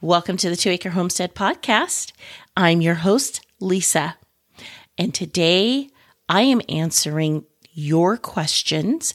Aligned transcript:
Welcome 0.00 0.36
to 0.36 0.48
the 0.48 0.54
Two 0.54 0.70
Acre 0.70 0.90
Homestead 0.90 1.34
Podcast. 1.34 2.12
I'm 2.56 2.80
your 2.80 2.94
host, 2.94 3.44
Lisa. 3.58 4.16
And 4.96 5.12
today 5.12 5.90
I 6.28 6.42
am 6.42 6.62
answering 6.68 7.46
your 7.72 8.16
questions 8.16 9.12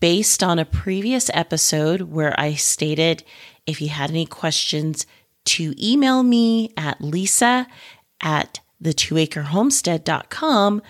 based 0.00 0.42
on 0.42 0.58
a 0.58 0.64
previous 0.64 1.30
episode 1.32 2.00
where 2.00 2.34
I 2.40 2.54
stated 2.54 3.22
if 3.66 3.80
you 3.80 3.88
had 3.88 4.10
any 4.10 4.26
questions 4.26 5.06
to 5.44 5.72
email 5.80 6.24
me 6.24 6.72
at 6.76 7.00
lisa 7.00 7.68
at 8.20 8.58
the 8.80 8.92
twoacrehomestead.com 8.92 10.82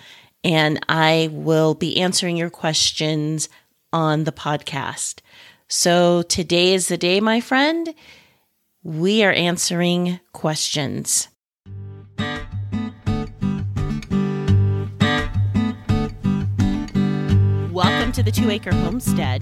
and 0.43 0.79
I 0.89 1.29
will 1.31 1.75
be 1.75 2.01
answering 2.01 2.37
your 2.37 2.49
questions 2.49 3.49
on 3.93 4.23
the 4.23 4.31
podcast. 4.31 5.19
So 5.67 6.23
today 6.23 6.73
is 6.73 6.87
the 6.87 6.97
day, 6.97 7.21
my 7.21 7.39
friend 7.39 7.93
we 8.87 9.21
are 9.21 9.33
answering 9.33 10.17
questions. 10.31 11.27
Welcome 17.73 18.13
to 18.13 18.23
the 18.23 18.31
Two 18.31 18.49
Acre 18.49 18.71
Homestead. 18.71 19.41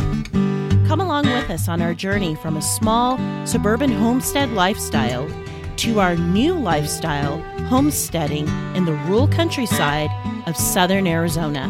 Come 0.88 0.99
along 0.99 1.27
with 1.27 1.52
us 1.52 1.70
on 1.70 1.80
our 1.80 1.94
journey 1.94 2.34
from 2.34 2.58
a 2.58 2.62
small 2.63 3.20
suburban 3.45 3.91
homestead 3.91 4.49
lifestyle 4.49 5.30
to 5.76 5.99
our 5.99 6.16
new 6.16 6.55
lifestyle, 6.55 7.40
homesteading 7.68 8.48
in 8.73 8.85
the 8.85 8.93
rural 9.05 9.27
countryside 9.27 10.09
of 10.48 10.57
southern 10.57 11.05
Arizona. 11.05 11.70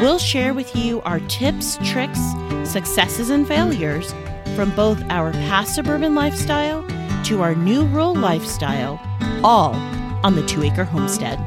We'll 0.00 0.20
share 0.20 0.54
with 0.54 0.76
you 0.76 1.00
our 1.00 1.18
tips, 1.26 1.76
tricks, 1.82 2.20
successes, 2.62 3.30
and 3.30 3.48
failures 3.48 4.14
from 4.58 4.74
both 4.74 5.00
our 5.08 5.30
past 5.30 5.76
suburban 5.76 6.16
lifestyle 6.16 6.84
to 7.22 7.42
our 7.42 7.54
new 7.54 7.84
rural 7.84 8.12
lifestyle, 8.12 9.00
all 9.44 9.72
on 10.24 10.34
the 10.34 10.44
Two 10.46 10.64
Acre 10.64 10.82
Homestead. 10.82 11.38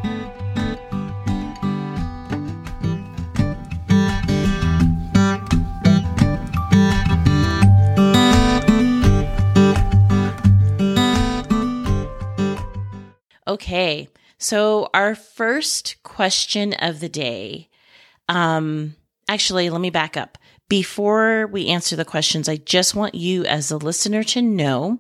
Okay, 13.46 14.08
so 14.38 14.90
our 14.94 15.16
first 15.16 16.02
question 16.04 16.74
of 16.76 17.02
the 17.02 17.10
day. 17.10 17.68
Um, 18.30 18.96
actually, 19.28 19.70
let 19.70 19.82
me 19.82 19.90
back 19.90 20.16
up. 20.16 20.38
Before 20.72 21.48
we 21.48 21.68
answer 21.68 21.98
the 21.98 22.06
questions, 22.06 22.48
I 22.48 22.56
just 22.56 22.96
want 22.96 23.14
you 23.14 23.44
as 23.44 23.72
a 23.72 23.78
listener 23.78 24.24
to 24.24 24.42
know 24.42 25.00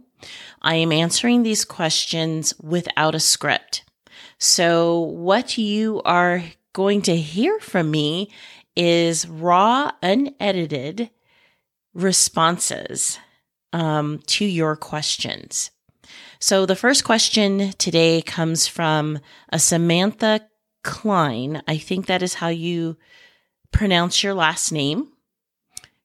I 0.61 0.75
am 0.75 0.91
answering 0.91 1.43
these 1.43 1.63
questions 1.63 2.53
without 2.59 3.15
a 3.15 3.21
script. 3.21 3.85
So 4.37 4.99
what 4.99 5.57
you 5.57 6.01
are 6.03 6.43
going 6.73 7.01
to 7.03 7.15
hear 7.15 7.57
from 7.61 7.89
me 7.89 8.29
is 8.75 9.25
raw, 9.25 9.91
unedited 10.03 11.09
responses 11.93 13.17
um, 13.71 14.19
to 14.25 14.43
your 14.43 14.75
questions. 14.75 15.71
So 16.37 16.65
the 16.65 16.75
first 16.75 17.05
question 17.05 17.71
today 17.77 18.21
comes 18.21 18.67
from 18.67 19.19
a 19.47 19.57
Samantha 19.57 20.41
Klein. 20.83 21.63
I 21.65 21.77
think 21.77 22.07
that 22.07 22.21
is 22.21 22.33
how 22.33 22.49
you 22.49 22.97
pronounce 23.71 24.21
your 24.21 24.33
last 24.33 24.73
name. 24.73 25.10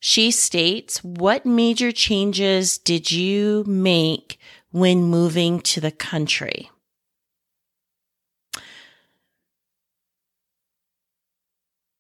She 0.01 0.31
states, 0.31 1.03
What 1.03 1.47
major 1.47 1.93
changes 1.93 2.79
did 2.79 3.11
you 3.11 3.65
make 3.67 4.39
when 4.71 5.05
moving 5.05 5.61
to 5.61 5.81
the 5.81 5.91
country? 5.91 6.71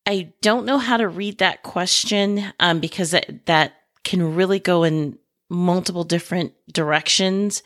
I 0.06 0.32
don't 0.40 0.66
know 0.66 0.78
how 0.78 0.98
to 0.98 1.08
read 1.08 1.38
that 1.38 1.64
question 1.64 2.52
um, 2.60 2.78
because 2.78 3.10
that, 3.10 3.46
that 3.46 3.74
can 4.04 4.36
really 4.36 4.60
go 4.60 4.84
in 4.84 5.18
multiple 5.50 6.04
different 6.04 6.52
directions. 6.72 7.64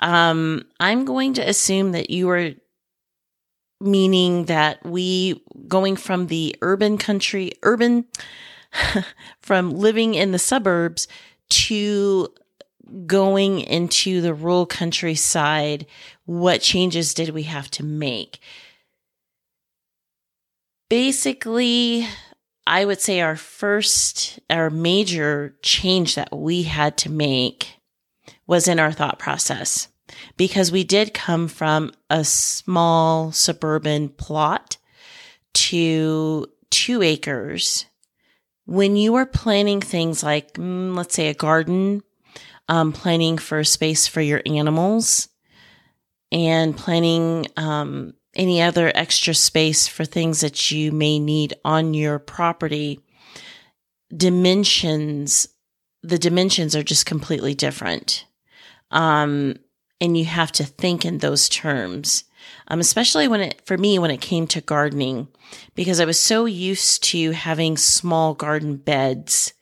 Um, 0.00 0.66
I'm 0.78 1.06
going 1.06 1.34
to 1.34 1.48
assume 1.48 1.92
that 1.92 2.10
you 2.10 2.28
are 2.28 2.50
meaning 3.80 4.46
that 4.46 4.84
we 4.84 5.42
going 5.66 5.96
from 5.96 6.26
the 6.26 6.56
urban 6.62 6.98
country, 6.98 7.52
urban 7.62 8.04
from 9.40 9.70
living 9.70 10.14
in 10.14 10.32
the 10.32 10.38
suburbs 10.38 11.08
to 11.50 12.28
going 13.06 13.60
into 13.60 14.20
the 14.20 14.34
rural 14.34 14.66
countryside, 14.66 15.86
what 16.24 16.60
changes 16.60 17.14
did 17.14 17.30
we 17.30 17.44
have 17.44 17.70
to 17.72 17.84
make? 17.84 18.40
Basically, 20.88 22.06
I 22.66 22.84
would 22.84 23.00
say 23.00 23.20
our 23.20 23.36
first, 23.36 24.38
our 24.48 24.70
major 24.70 25.56
change 25.62 26.14
that 26.14 26.36
we 26.36 26.64
had 26.64 26.96
to 26.98 27.10
make 27.10 27.74
was 28.46 28.68
in 28.68 28.78
our 28.80 28.92
thought 28.92 29.18
process 29.18 29.88
because 30.36 30.72
we 30.72 30.84
did 30.84 31.12
come 31.12 31.48
from 31.48 31.92
a 32.08 32.24
small 32.24 33.32
suburban 33.32 34.08
plot 34.08 34.78
to 35.54 36.46
two 36.70 37.02
acres 37.02 37.86
when 38.68 38.96
you 38.96 39.14
are 39.14 39.24
planning 39.24 39.80
things 39.80 40.22
like, 40.22 40.52
mm, 40.52 40.94
let's 40.94 41.14
say, 41.14 41.28
a 41.28 41.34
garden, 41.34 42.02
um, 42.68 42.92
planning 42.92 43.38
for 43.38 43.64
space 43.64 44.06
for 44.06 44.20
your 44.20 44.42
animals, 44.44 45.30
and 46.30 46.76
planning 46.76 47.46
um, 47.56 48.12
any 48.34 48.60
other 48.60 48.92
extra 48.94 49.32
space 49.32 49.88
for 49.88 50.04
things 50.04 50.42
that 50.42 50.70
you 50.70 50.92
may 50.92 51.18
need 51.18 51.54
on 51.64 51.94
your 51.94 52.18
property, 52.18 53.00
dimensions, 54.14 55.48
the 56.02 56.18
dimensions 56.18 56.76
are 56.76 56.82
just 56.82 57.06
completely 57.06 57.54
different. 57.54 58.26
Um, 58.90 59.56
and 59.98 60.14
you 60.14 60.26
have 60.26 60.52
to 60.52 60.64
think 60.64 61.06
in 61.06 61.18
those 61.18 61.48
terms 61.48 62.24
um, 62.68 62.80
especially 62.80 63.28
when 63.28 63.40
it, 63.40 63.62
for 63.66 63.76
me, 63.76 63.98
when 63.98 64.10
it 64.10 64.20
came 64.20 64.46
to 64.48 64.60
gardening, 64.60 65.28
because 65.74 66.00
I 66.00 66.04
was 66.04 66.20
so 66.20 66.44
used 66.44 67.02
to 67.04 67.32
having 67.32 67.76
small 67.76 68.34
garden 68.34 68.76
beds 68.76 69.54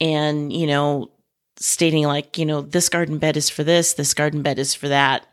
and, 0.00 0.52
you 0.52 0.66
know, 0.66 1.10
stating 1.56 2.04
like, 2.04 2.38
you 2.38 2.46
know, 2.46 2.60
this 2.62 2.88
garden 2.88 3.18
bed 3.18 3.36
is 3.36 3.50
for 3.50 3.64
this, 3.64 3.94
this 3.94 4.14
garden 4.14 4.42
bed 4.42 4.58
is 4.58 4.74
for 4.74 4.88
that. 4.88 5.26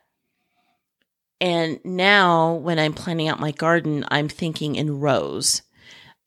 And 1.39 1.79
now 1.83 2.53
when 2.53 2.77
I'm 2.77 2.93
planning 2.93 3.27
out 3.27 3.39
my 3.39 3.51
garden, 3.51 4.05
I'm 4.09 4.29
thinking 4.29 4.75
in 4.75 4.99
rows, 4.99 5.61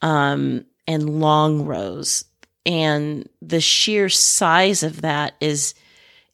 um, 0.03 0.65
and 0.87 1.21
long 1.21 1.65
rows. 1.65 2.25
And 2.67 3.29
the 3.41 3.61
sheer 3.61 4.09
size 4.09 4.83
of 4.83 5.03
that 5.03 5.35
is, 5.41 5.75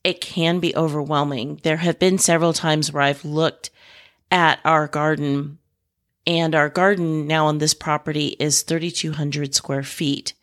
it 0.02 0.22
can 0.22 0.60
be 0.60 0.74
overwhelming. 0.74 1.60
There 1.62 1.76
have 1.76 1.98
been 1.98 2.16
several 2.16 2.54
times 2.54 2.90
where 2.90 3.02
I've 3.02 3.24
looked 3.24 3.70
at 4.30 4.60
our 4.64 4.86
garden. 4.88 5.58
And 6.26 6.54
our 6.54 6.68
garden 6.68 7.26
now 7.26 7.46
on 7.46 7.58
this 7.58 7.74
property 7.74 8.36
is 8.38 8.62
3,200 8.62 9.54
square 9.54 9.82
feet. 9.82 10.34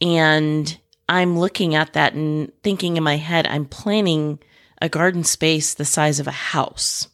And 0.00 0.78
I'm 1.08 1.38
looking 1.38 1.74
at 1.74 1.94
that 1.94 2.14
and 2.14 2.52
thinking 2.62 2.96
in 2.96 3.02
my 3.02 3.16
head, 3.16 3.46
I'm 3.46 3.66
planning 3.66 4.38
a 4.80 4.88
garden 4.88 5.24
space 5.24 5.74
the 5.74 5.84
size 5.84 6.20
of 6.20 6.26
a 6.26 6.32
house. 6.32 7.08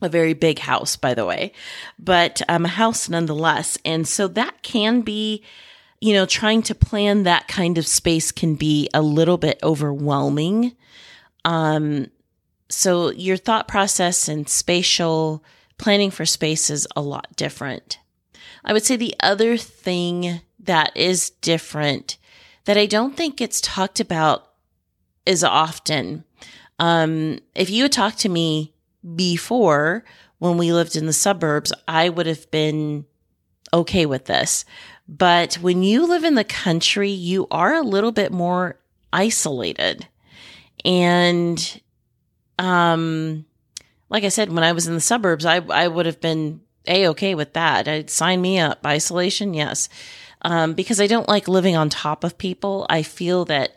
A 0.00 0.08
very 0.08 0.32
big 0.32 0.60
house, 0.60 0.96
by 0.96 1.14
the 1.14 1.26
way, 1.26 1.52
but 1.98 2.40
um, 2.48 2.64
a 2.64 2.68
house 2.68 3.08
nonetheless. 3.08 3.76
And 3.84 4.06
so 4.06 4.28
that 4.28 4.62
can 4.62 5.00
be, 5.00 5.42
you 6.00 6.14
know, 6.14 6.24
trying 6.24 6.62
to 6.62 6.74
plan 6.74 7.24
that 7.24 7.48
kind 7.48 7.78
of 7.78 7.86
space 7.86 8.30
can 8.30 8.54
be 8.54 8.88
a 8.94 9.02
little 9.02 9.38
bit 9.38 9.58
overwhelming. 9.62 10.76
Um, 11.44 12.06
so 12.68 13.10
your 13.10 13.36
thought 13.36 13.68
process 13.68 14.28
and 14.28 14.48
spatial 14.48 15.42
planning 15.78 16.10
for 16.10 16.26
space 16.26 16.70
is 16.70 16.86
a 16.96 17.00
lot 17.00 17.28
different. 17.36 17.98
I 18.64 18.72
would 18.72 18.84
say 18.84 18.96
the 18.96 19.14
other 19.20 19.56
thing 19.56 20.40
that 20.60 20.96
is 20.96 21.30
different 21.30 22.18
that 22.64 22.76
I 22.76 22.86
don't 22.86 23.16
think 23.16 23.36
gets 23.36 23.60
talked 23.60 24.00
about 24.00 24.50
as 25.26 25.42
often. 25.42 26.24
Um, 26.78 27.38
if 27.54 27.70
you 27.70 27.84
had 27.84 27.92
talked 27.92 28.18
to 28.20 28.28
me 28.28 28.74
before 29.16 30.04
when 30.38 30.58
we 30.58 30.72
lived 30.72 30.96
in 30.96 31.06
the 31.06 31.12
suburbs, 31.12 31.72
I 31.86 32.08
would 32.08 32.26
have 32.26 32.50
been 32.50 33.06
okay 33.72 34.06
with 34.06 34.26
this. 34.26 34.64
But 35.08 35.54
when 35.56 35.82
you 35.82 36.06
live 36.06 36.24
in 36.24 36.34
the 36.34 36.44
country, 36.44 37.10
you 37.10 37.46
are 37.50 37.74
a 37.74 37.82
little 37.82 38.12
bit 38.12 38.32
more 38.32 38.78
isolated. 39.12 40.06
And 40.84 41.80
um, 42.58 43.44
like 44.10 44.24
I 44.24 44.28
said, 44.28 44.52
when 44.52 44.64
I 44.64 44.72
was 44.72 44.86
in 44.86 44.94
the 44.94 45.00
suburbs, 45.00 45.44
I, 45.44 45.56
I 45.56 45.88
would 45.88 46.06
have 46.06 46.20
been 46.20 46.60
a 46.86 47.08
okay 47.08 47.34
with 47.34 47.52
that. 47.52 47.86
I'd 47.86 48.10
sign 48.10 48.40
me 48.40 48.58
up. 48.58 48.84
Isolation, 48.84 49.54
yes. 49.54 49.88
Um, 50.42 50.74
because 50.74 51.00
I 51.00 51.06
don't 51.06 51.28
like 51.28 51.48
living 51.48 51.76
on 51.76 51.88
top 51.88 52.24
of 52.24 52.38
people. 52.38 52.86
I 52.88 53.02
feel 53.02 53.44
that, 53.46 53.74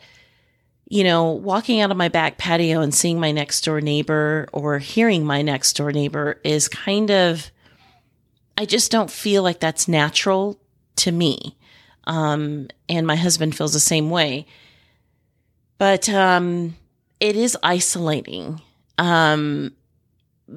you 0.88 1.04
know, 1.04 1.32
walking 1.32 1.80
out 1.80 1.90
of 1.90 1.96
my 1.96 2.08
back 2.08 2.38
patio 2.38 2.80
and 2.80 2.94
seeing 2.94 3.20
my 3.20 3.32
next 3.32 3.64
door 3.64 3.80
neighbor 3.80 4.48
or 4.52 4.78
hearing 4.78 5.24
my 5.24 5.42
next 5.42 5.74
door 5.74 5.92
neighbor 5.92 6.40
is 6.44 6.68
kind 6.68 7.10
of, 7.10 7.50
I 8.56 8.64
just 8.64 8.90
don't 8.90 9.10
feel 9.10 9.42
like 9.42 9.60
that's 9.60 9.88
natural 9.88 10.58
to 10.96 11.12
me. 11.12 11.56
Um, 12.04 12.68
and 12.88 13.06
my 13.06 13.16
husband 13.16 13.56
feels 13.56 13.72
the 13.72 13.80
same 13.80 14.10
way. 14.10 14.46
But 15.78 16.08
um, 16.08 16.76
it 17.20 17.36
is 17.36 17.56
isolating 17.62 18.60
um, 18.98 19.72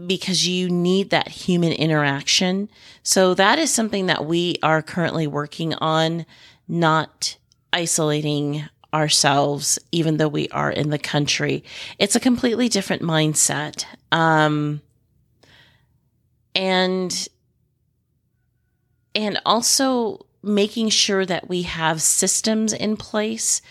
because 0.07 0.47
you 0.47 0.69
need 0.69 1.09
that 1.11 1.27
human 1.27 1.71
interaction. 1.71 2.69
So 3.03 3.33
that 3.35 3.59
is 3.59 3.71
something 3.73 4.07
that 4.07 4.25
we 4.25 4.55
are 4.61 4.81
currently 4.81 5.27
working 5.27 5.73
on, 5.75 6.25
not 6.67 7.37
isolating 7.71 8.63
ourselves, 8.93 9.77
even 9.91 10.17
though 10.17 10.27
we 10.27 10.47
are 10.49 10.71
in 10.71 10.89
the 10.89 10.97
country. 10.97 11.63
It's 11.99 12.15
a 12.15 12.19
completely 12.19 12.69
different 12.69 13.01
mindset. 13.01 13.85
Um, 14.11 14.81
and, 16.53 17.27
and 19.13 19.39
also 19.45 20.25
making 20.41 20.89
sure 20.89 21.25
that 21.25 21.49
we 21.49 21.63
have 21.63 22.01
systems 22.01 22.71
in 22.71 22.95
place. 22.95 23.61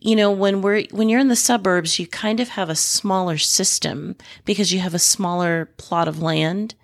You 0.00 0.16
know, 0.16 0.32
when 0.32 0.62
we're, 0.62 0.84
when 0.90 1.08
you're 1.08 1.20
in 1.20 1.28
the 1.28 1.36
suburbs, 1.36 1.98
you 1.98 2.06
kind 2.06 2.40
of 2.40 2.50
have 2.50 2.70
a 2.70 2.74
smaller 2.74 3.36
system 3.36 4.16
because 4.46 4.72
you 4.72 4.80
have 4.80 4.94
a 4.94 4.98
smaller 4.98 5.66
plot 5.76 6.08
of 6.08 6.22
land. 6.22 6.74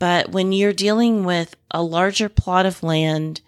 But 0.00 0.30
when 0.30 0.52
you're 0.52 0.72
dealing 0.72 1.24
with 1.24 1.56
a 1.70 1.82
larger 1.82 2.28
plot 2.28 2.66
of 2.66 2.82
land, 2.82 3.40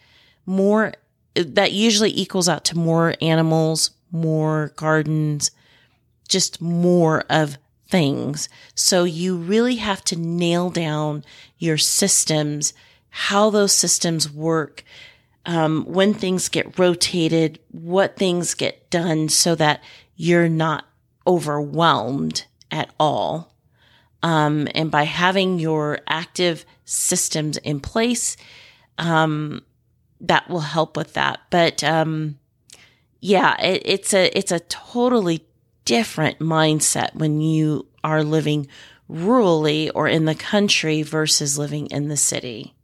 more 0.46 0.94
that 1.34 1.72
usually 1.72 2.10
equals 2.10 2.48
out 2.48 2.64
to 2.66 2.78
more 2.78 3.14
animals, 3.20 3.90
more 4.10 4.72
gardens, 4.76 5.50
just 6.28 6.60
more 6.60 7.24
of 7.28 7.58
things. 7.88 8.48
So 8.74 9.04
you 9.04 9.36
really 9.36 9.76
have 9.76 10.04
to 10.04 10.16
nail 10.16 10.70
down 10.70 11.24
your 11.58 11.78
systems, 11.78 12.72
how 13.10 13.50
those 13.50 13.72
systems 13.72 14.30
work, 14.30 14.84
um, 15.46 15.84
when 15.86 16.14
things 16.14 16.48
get 16.48 16.78
rotated, 16.78 17.58
what 17.70 18.16
things 18.16 18.54
get 18.54 18.90
done 18.90 19.28
so 19.28 19.54
that 19.54 19.82
you're 20.16 20.48
not 20.48 20.86
overwhelmed 21.26 22.44
at 22.70 22.90
all. 22.98 23.54
Um, 24.22 24.68
and 24.74 24.90
by 24.90 25.04
having 25.04 25.58
your 25.58 26.00
active 26.06 26.64
systems 26.84 27.56
in 27.58 27.80
place, 27.80 28.36
um, 28.98 29.62
that 30.20 30.48
will 30.50 30.60
help 30.60 30.96
with 30.96 31.14
that. 31.14 31.40
But 31.48 31.82
um, 31.82 32.38
yeah, 33.20 33.58
it, 33.60 33.82
it's 33.84 34.12
a 34.12 34.36
it's 34.36 34.52
a 34.52 34.60
totally 34.60 35.46
different 35.86 36.38
mindset 36.38 37.14
when 37.14 37.40
you 37.40 37.86
are 38.04 38.22
living 38.22 38.68
rurally 39.10 39.90
or 39.94 40.06
in 40.06 40.26
the 40.26 40.34
country 40.34 41.02
versus 41.02 41.58
living 41.58 41.86
in 41.86 42.08
the 42.08 42.16
city. 42.16 42.74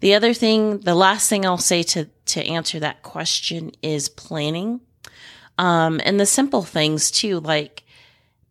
The 0.00 0.14
other 0.14 0.34
thing, 0.34 0.80
the 0.80 0.94
last 0.94 1.28
thing 1.28 1.46
I'll 1.46 1.58
say 1.58 1.82
to 1.84 2.08
to 2.26 2.42
answer 2.44 2.80
that 2.80 3.02
question 3.02 3.72
is 3.82 4.08
planning, 4.08 4.80
um, 5.58 6.00
and 6.04 6.18
the 6.18 6.26
simple 6.26 6.62
things 6.62 7.10
too, 7.10 7.40
like 7.40 7.82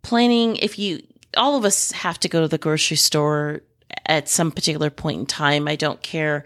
planning. 0.01 0.57
If 0.57 0.77
you, 0.77 1.01
all 1.35 1.57
of 1.57 1.65
us 1.65 1.91
have 1.91 2.19
to 2.21 2.29
go 2.29 2.41
to 2.41 2.47
the 2.47 2.57
grocery 2.57 2.97
store 2.97 3.61
at 4.05 4.29
some 4.29 4.51
particular 4.51 4.89
point 4.89 5.19
in 5.19 5.25
time. 5.25 5.67
I 5.67 5.75
don't 5.75 6.01
care 6.01 6.43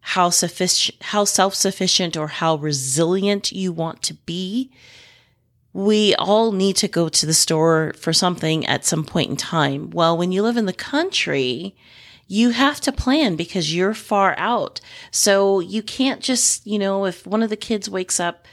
how 0.00 0.30
sufficient, 0.30 1.02
how 1.02 1.24
self-sufficient 1.24 2.16
or 2.16 2.28
how 2.28 2.56
resilient 2.56 3.52
you 3.52 3.72
want 3.72 4.02
to 4.02 4.14
be. 4.14 4.70
We 5.72 6.14
all 6.16 6.52
need 6.52 6.76
to 6.76 6.88
go 6.88 7.08
to 7.08 7.26
the 7.26 7.34
store 7.34 7.94
for 7.98 8.12
something 8.12 8.66
at 8.66 8.84
some 8.84 9.04
point 9.04 9.30
in 9.30 9.36
time. 9.36 9.90
Well, 9.90 10.16
when 10.16 10.30
you 10.30 10.42
live 10.42 10.56
in 10.56 10.66
the 10.66 10.72
country, 10.72 11.74
you 12.26 12.50
have 12.50 12.80
to 12.82 12.92
plan 12.92 13.36
because 13.36 13.74
you're 13.74 13.94
far 13.94 14.34
out. 14.38 14.80
So 15.10 15.60
you 15.60 15.82
can't 15.82 16.20
just, 16.20 16.66
you 16.66 16.78
know, 16.78 17.04
if 17.04 17.26
one 17.26 17.42
of 17.42 17.50
the 17.50 17.56
kids 17.56 17.90
wakes 17.90 18.18
up, 18.18 18.46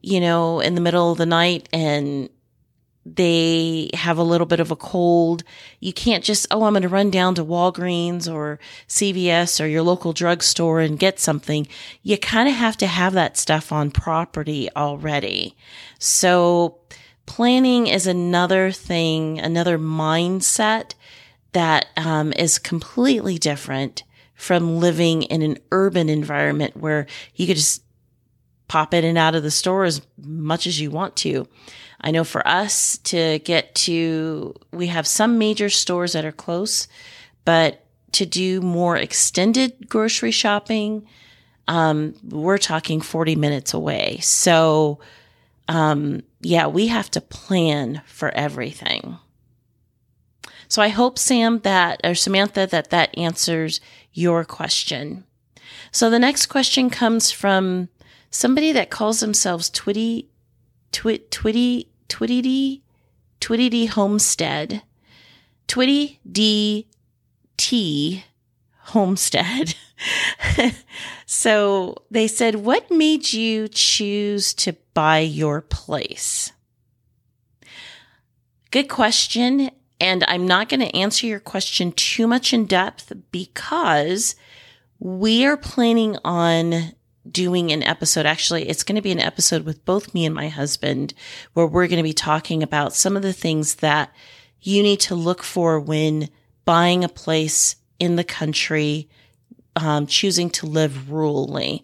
you 0.00 0.20
know, 0.20 0.60
in 0.60 0.74
the 0.74 0.80
middle 0.80 1.12
of 1.12 1.18
the 1.18 1.26
night 1.26 1.68
and 1.72 2.28
they 3.06 3.90
have 3.92 4.16
a 4.16 4.22
little 4.22 4.46
bit 4.46 4.60
of 4.60 4.70
a 4.70 4.76
cold. 4.76 5.44
You 5.78 5.92
can't 5.92 6.24
just, 6.24 6.46
oh, 6.50 6.64
I'm 6.64 6.72
going 6.72 6.82
to 6.82 6.88
run 6.88 7.10
down 7.10 7.34
to 7.34 7.44
Walgreens 7.44 8.32
or 8.32 8.58
CVS 8.88 9.62
or 9.62 9.66
your 9.66 9.82
local 9.82 10.12
drugstore 10.12 10.80
and 10.80 10.98
get 10.98 11.20
something. 11.20 11.66
You 12.02 12.16
kind 12.16 12.48
of 12.48 12.54
have 12.54 12.76
to 12.78 12.86
have 12.86 13.12
that 13.12 13.36
stuff 13.36 13.72
on 13.72 13.90
property 13.90 14.70
already. 14.74 15.54
So 15.98 16.78
planning 17.26 17.88
is 17.88 18.06
another 18.06 18.70
thing, 18.70 19.38
another 19.38 19.78
mindset 19.78 20.94
that 21.54 21.86
um, 21.96 22.32
is 22.34 22.58
completely 22.58 23.38
different 23.38 24.04
from 24.34 24.78
living 24.78 25.22
in 25.22 25.42
an 25.42 25.58
urban 25.72 26.08
environment 26.08 26.76
where 26.76 27.06
you 27.34 27.46
could 27.46 27.56
just 27.56 27.82
pop 28.68 28.92
in 28.92 29.04
and 29.04 29.16
out 29.16 29.34
of 29.34 29.42
the 29.42 29.50
store 29.50 29.84
as 29.84 30.02
much 30.18 30.66
as 30.66 30.80
you 30.80 30.90
want 30.90 31.16
to. 31.16 31.46
I 32.00 32.10
know 32.10 32.24
for 32.24 32.46
us 32.46 32.98
to 33.04 33.38
get 33.40 33.74
to, 33.76 34.54
we 34.72 34.88
have 34.88 35.06
some 35.06 35.38
major 35.38 35.70
stores 35.70 36.12
that 36.12 36.24
are 36.24 36.32
close, 36.32 36.88
but 37.44 37.84
to 38.12 38.26
do 38.26 38.60
more 38.60 38.96
extended 38.96 39.88
grocery 39.88 40.30
shopping, 40.30 41.06
um, 41.68 42.14
we're 42.28 42.58
talking 42.58 43.00
40 43.00 43.36
minutes 43.36 43.74
away. 43.74 44.18
So, 44.20 44.98
um, 45.68 46.22
yeah, 46.40 46.66
we 46.66 46.88
have 46.88 47.10
to 47.12 47.20
plan 47.20 48.02
for 48.06 48.30
everything. 48.30 49.18
So 50.74 50.82
I 50.82 50.88
hope 50.88 51.20
Sam 51.20 51.60
that, 51.60 52.00
or 52.02 52.16
Samantha, 52.16 52.66
that 52.66 52.90
that 52.90 53.16
answers 53.16 53.80
your 54.12 54.44
question. 54.44 55.22
So 55.92 56.10
the 56.10 56.18
next 56.18 56.46
question 56.46 56.90
comes 56.90 57.30
from 57.30 57.90
somebody 58.28 58.72
that 58.72 58.90
calls 58.90 59.20
themselves 59.20 59.70
Twitty, 59.70 60.26
Twit, 60.90 61.30
Twitty, 61.30 61.86
Twitty 62.08 62.80
Twitty 63.40 63.88
Homestead, 63.88 64.82
Twitty 65.68 66.18
D 66.28 66.88
T 67.56 68.24
Homestead. 68.86 69.76
so 71.24 71.94
they 72.10 72.26
said, 72.26 72.56
What 72.56 72.90
made 72.90 73.32
you 73.32 73.68
choose 73.68 74.52
to 74.54 74.72
buy 74.92 75.20
your 75.20 75.60
place? 75.60 76.50
Good 78.72 78.88
question. 78.88 79.70
And 80.00 80.24
I'm 80.26 80.46
not 80.46 80.68
going 80.68 80.80
to 80.80 80.96
answer 80.96 81.26
your 81.26 81.40
question 81.40 81.92
too 81.92 82.26
much 82.26 82.52
in 82.52 82.66
depth 82.66 83.12
because 83.30 84.34
we 84.98 85.46
are 85.46 85.56
planning 85.56 86.16
on 86.24 86.94
doing 87.30 87.72
an 87.72 87.82
episode. 87.82 88.26
Actually, 88.26 88.68
it's 88.68 88.82
going 88.82 88.96
to 88.96 89.02
be 89.02 89.12
an 89.12 89.20
episode 89.20 89.64
with 89.64 89.84
both 89.84 90.14
me 90.14 90.26
and 90.26 90.34
my 90.34 90.48
husband 90.48 91.14
where 91.52 91.66
we're 91.66 91.86
going 91.86 91.98
to 91.98 92.02
be 92.02 92.12
talking 92.12 92.62
about 92.62 92.94
some 92.94 93.16
of 93.16 93.22
the 93.22 93.32
things 93.32 93.76
that 93.76 94.12
you 94.60 94.82
need 94.82 95.00
to 95.00 95.14
look 95.14 95.42
for 95.42 95.78
when 95.78 96.28
buying 96.64 97.04
a 97.04 97.08
place 97.08 97.76
in 97.98 98.16
the 98.16 98.24
country, 98.24 99.08
um, 99.76 100.06
choosing 100.06 100.50
to 100.50 100.66
live 100.66 101.06
rurally. 101.08 101.82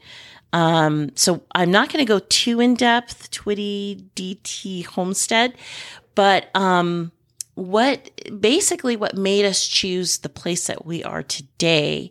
Um, 0.52 1.12
so 1.14 1.43
I'm 1.55 1.71
not 1.71 1.93
going 1.93 2.05
to 2.05 2.09
go 2.09 2.19
too 2.19 2.61
in 2.61 2.75
depth, 2.75 3.31
Twitty 3.31 4.05
DT 4.17 4.85
Homestead, 4.87 5.55
but, 6.14 6.55
um, 6.57 7.12
what 7.61 8.11
basically 8.40 8.97
what 8.97 9.17
made 9.17 9.45
us 9.45 9.67
choose 9.67 10.19
the 10.19 10.29
place 10.31 10.67
that 10.67 10.87
we 10.87 11.05
are 11.05 11.23
today 11.23 12.11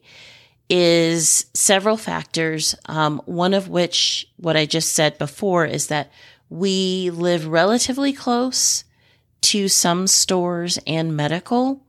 is 0.69 1.47
several 1.55 1.97
factors. 1.97 2.75
Um, 2.85 3.19
one 3.25 3.55
of 3.55 3.67
which, 3.67 4.27
what 4.37 4.55
I 4.55 4.67
just 4.67 4.93
said 4.93 5.17
before, 5.17 5.65
is 5.65 5.87
that 5.87 6.11
we 6.49 7.09
live 7.09 7.47
relatively 7.47 8.13
close 8.13 8.83
to 9.41 9.67
some 9.67 10.05
stores 10.05 10.77
and 10.85 11.17
medical. 11.17 11.83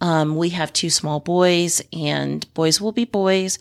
Um, 0.00 0.36
we 0.36 0.50
have 0.50 0.72
two 0.72 0.90
small 0.90 1.18
boys, 1.18 1.82
and 1.92 2.52
boys 2.54 2.80
will 2.80 2.92
be 2.92 3.04
boys. 3.04 3.58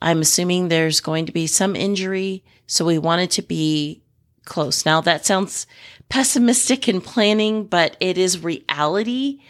I'm 0.00 0.20
assuming 0.20 0.68
there's 0.68 1.00
going 1.00 1.26
to 1.26 1.32
be 1.32 1.48
some 1.48 1.74
injury, 1.74 2.44
so 2.68 2.84
we 2.84 2.98
wanted 2.98 3.32
to 3.32 3.42
be 3.42 4.02
close. 4.44 4.86
Now 4.86 5.00
that 5.00 5.26
sounds 5.26 5.66
pessimistic 6.08 6.88
in 6.88 7.00
planning, 7.00 7.64
but 7.64 7.96
it 8.00 8.18
is 8.18 8.42
reality. 8.42 9.40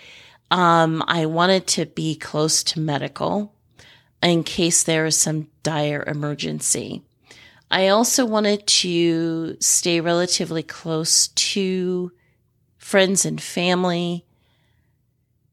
Um, 0.50 1.04
I 1.06 1.26
wanted 1.26 1.66
to 1.68 1.86
be 1.86 2.16
close 2.16 2.62
to 2.64 2.80
medical 2.80 3.54
in 4.22 4.42
case 4.42 4.82
there 4.82 5.06
is 5.06 5.16
some 5.16 5.48
dire 5.62 6.02
emergency. 6.06 7.02
I 7.70 7.88
also 7.88 8.24
wanted 8.24 8.66
to 8.66 9.56
stay 9.60 10.00
relatively 10.00 10.62
close 10.62 11.28
to 11.28 12.12
friends 12.78 13.26
and 13.26 13.40
family. 13.40 14.24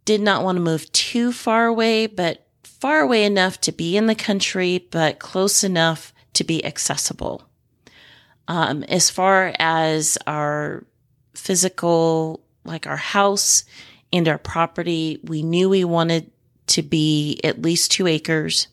Did 0.06 0.22
not 0.22 0.44
want 0.44 0.56
to 0.58 0.64
move 0.64 0.92
too 0.94 1.32
far 1.32 1.66
away, 1.66 2.08
but 2.08 2.48
far 2.64 3.02
away 3.02 3.26
enough 3.26 3.60
to 3.62 3.72
be 3.72 3.98
in 3.98 4.08
the 4.08 4.16
country, 4.16 4.88
but 4.92 5.20
close 5.20 5.64
enough 5.64 6.14
to 6.34 6.44
be 6.44 6.64
accessible. 6.64 7.44
Um, 8.48 8.84
as 8.84 9.10
far 9.10 9.54
as 9.60 10.18
our 10.28 10.86
physical, 11.36 12.42
like 12.64 12.88
our 12.88 12.98
house 12.98 13.64
and 14.12 14.28
our 14.28 14.38
property. 14.38 15.20
We 15.24 15.44
knew 15.44 15.70
we 15.70 15.84
wanted 15.84 16.32
to 16.68 16.82
be 16.82 17.40
at 17.44 17.62
least 17.62 17.92
two 17.92 18.08
acres 18.08 18.68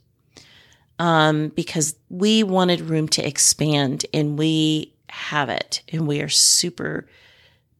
um, 0.98 1.48
because 1.48 1.96
we 2.08 2.42
wanted 2.42 2.80
room 2.80 3.08
to 3.08 3.26
expand 3.26 4.06
and 4.14 4.38
we 4.38 4.94
have 5.08 5.48
it. 5.48 5.82
And 5.92 6.06
we 6.06 6.20
are 6.20 6.28
super 6.28 7.06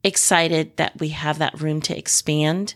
excited 0.05 0.77
that 0.77 0.99
we 0.99 1.09
have 1.09 1.39
that 1.39 1.61
room 1.61 1.81
to 1.83 1.97
expand. 1.97 2.75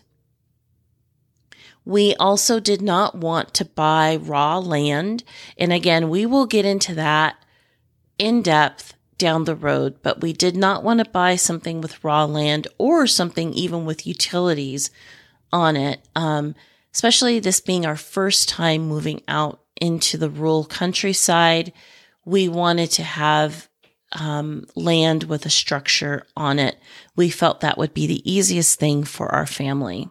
We 1.85 2.15
also 2.15 2.59
did 2.59 2.81
not 2.81 3.15
want 3.15 3.53
to 3.55 3.65
buy 3.65 4.17
raw 4.17 4.57
land. 4.59 5.23
And 5.57 5.71
again, 5.71 6.09
we 6.09 6.25
will 6.25 6.45
get 6.45 6.65
into 6.65 6.93
that 6.95 7.37
in 8.17 8.41
depth 8.41 8.93
down 9.17 9.43
the 9.43 9.55
road, 9.55 9.97
but 10.01 10.21
we 10.21 10.33
did 10.33 10.55
not 10.55 10.83
want 10.83 10.99
to 10.99 11.11
buy 11.11 11.35
something 11.35 11.81
with 11.81 12.03
raw 12.03 12.25
land 12.25 12.67
or 12.77 13.07
something 13.07 13.53
even 13.53 13.85
with 13.85 14.07
utilities 14.07 14.91
on 15.51 15.75
it. 15.75 16.01
Um, 16.15 16.55
especially 16.93 17.39
this 17.39 17.59
being 17.59 17.85
our 17.85 17.95
first 17.95 18.49
time 18.49 18.87
moving 18.87 19.21
out 19.27 19.61
into 19.79 20.17
the 20.17 20.29
rural 20.29 20.65
countryside. 20.65 21.71
We 22.25 22.49
wanted 22.49 22.89
to 22.91 23.03
have 23.03 23.69
um, 24.13 24.65
land 24.75 25.23
with 25.25 25.45
a 25.45 25.49
structure 25.51 26.25
on 26.35 26.59
it. 26.59 26.77
We 27.15 27.29
felt 27.29 27.61
that 27.61 27.77
would 27.77 27.93
be 27.93 28.07
the 28.07 28.29
easiest 28.29 28.79
thing 28.79 29.03
for 29.03 29.27
our 29.33 29.45
family. 29.45 30.09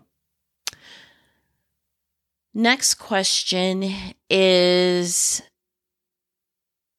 Next 2.55 2.95
question 2.95 3.93
is 4.31 5.43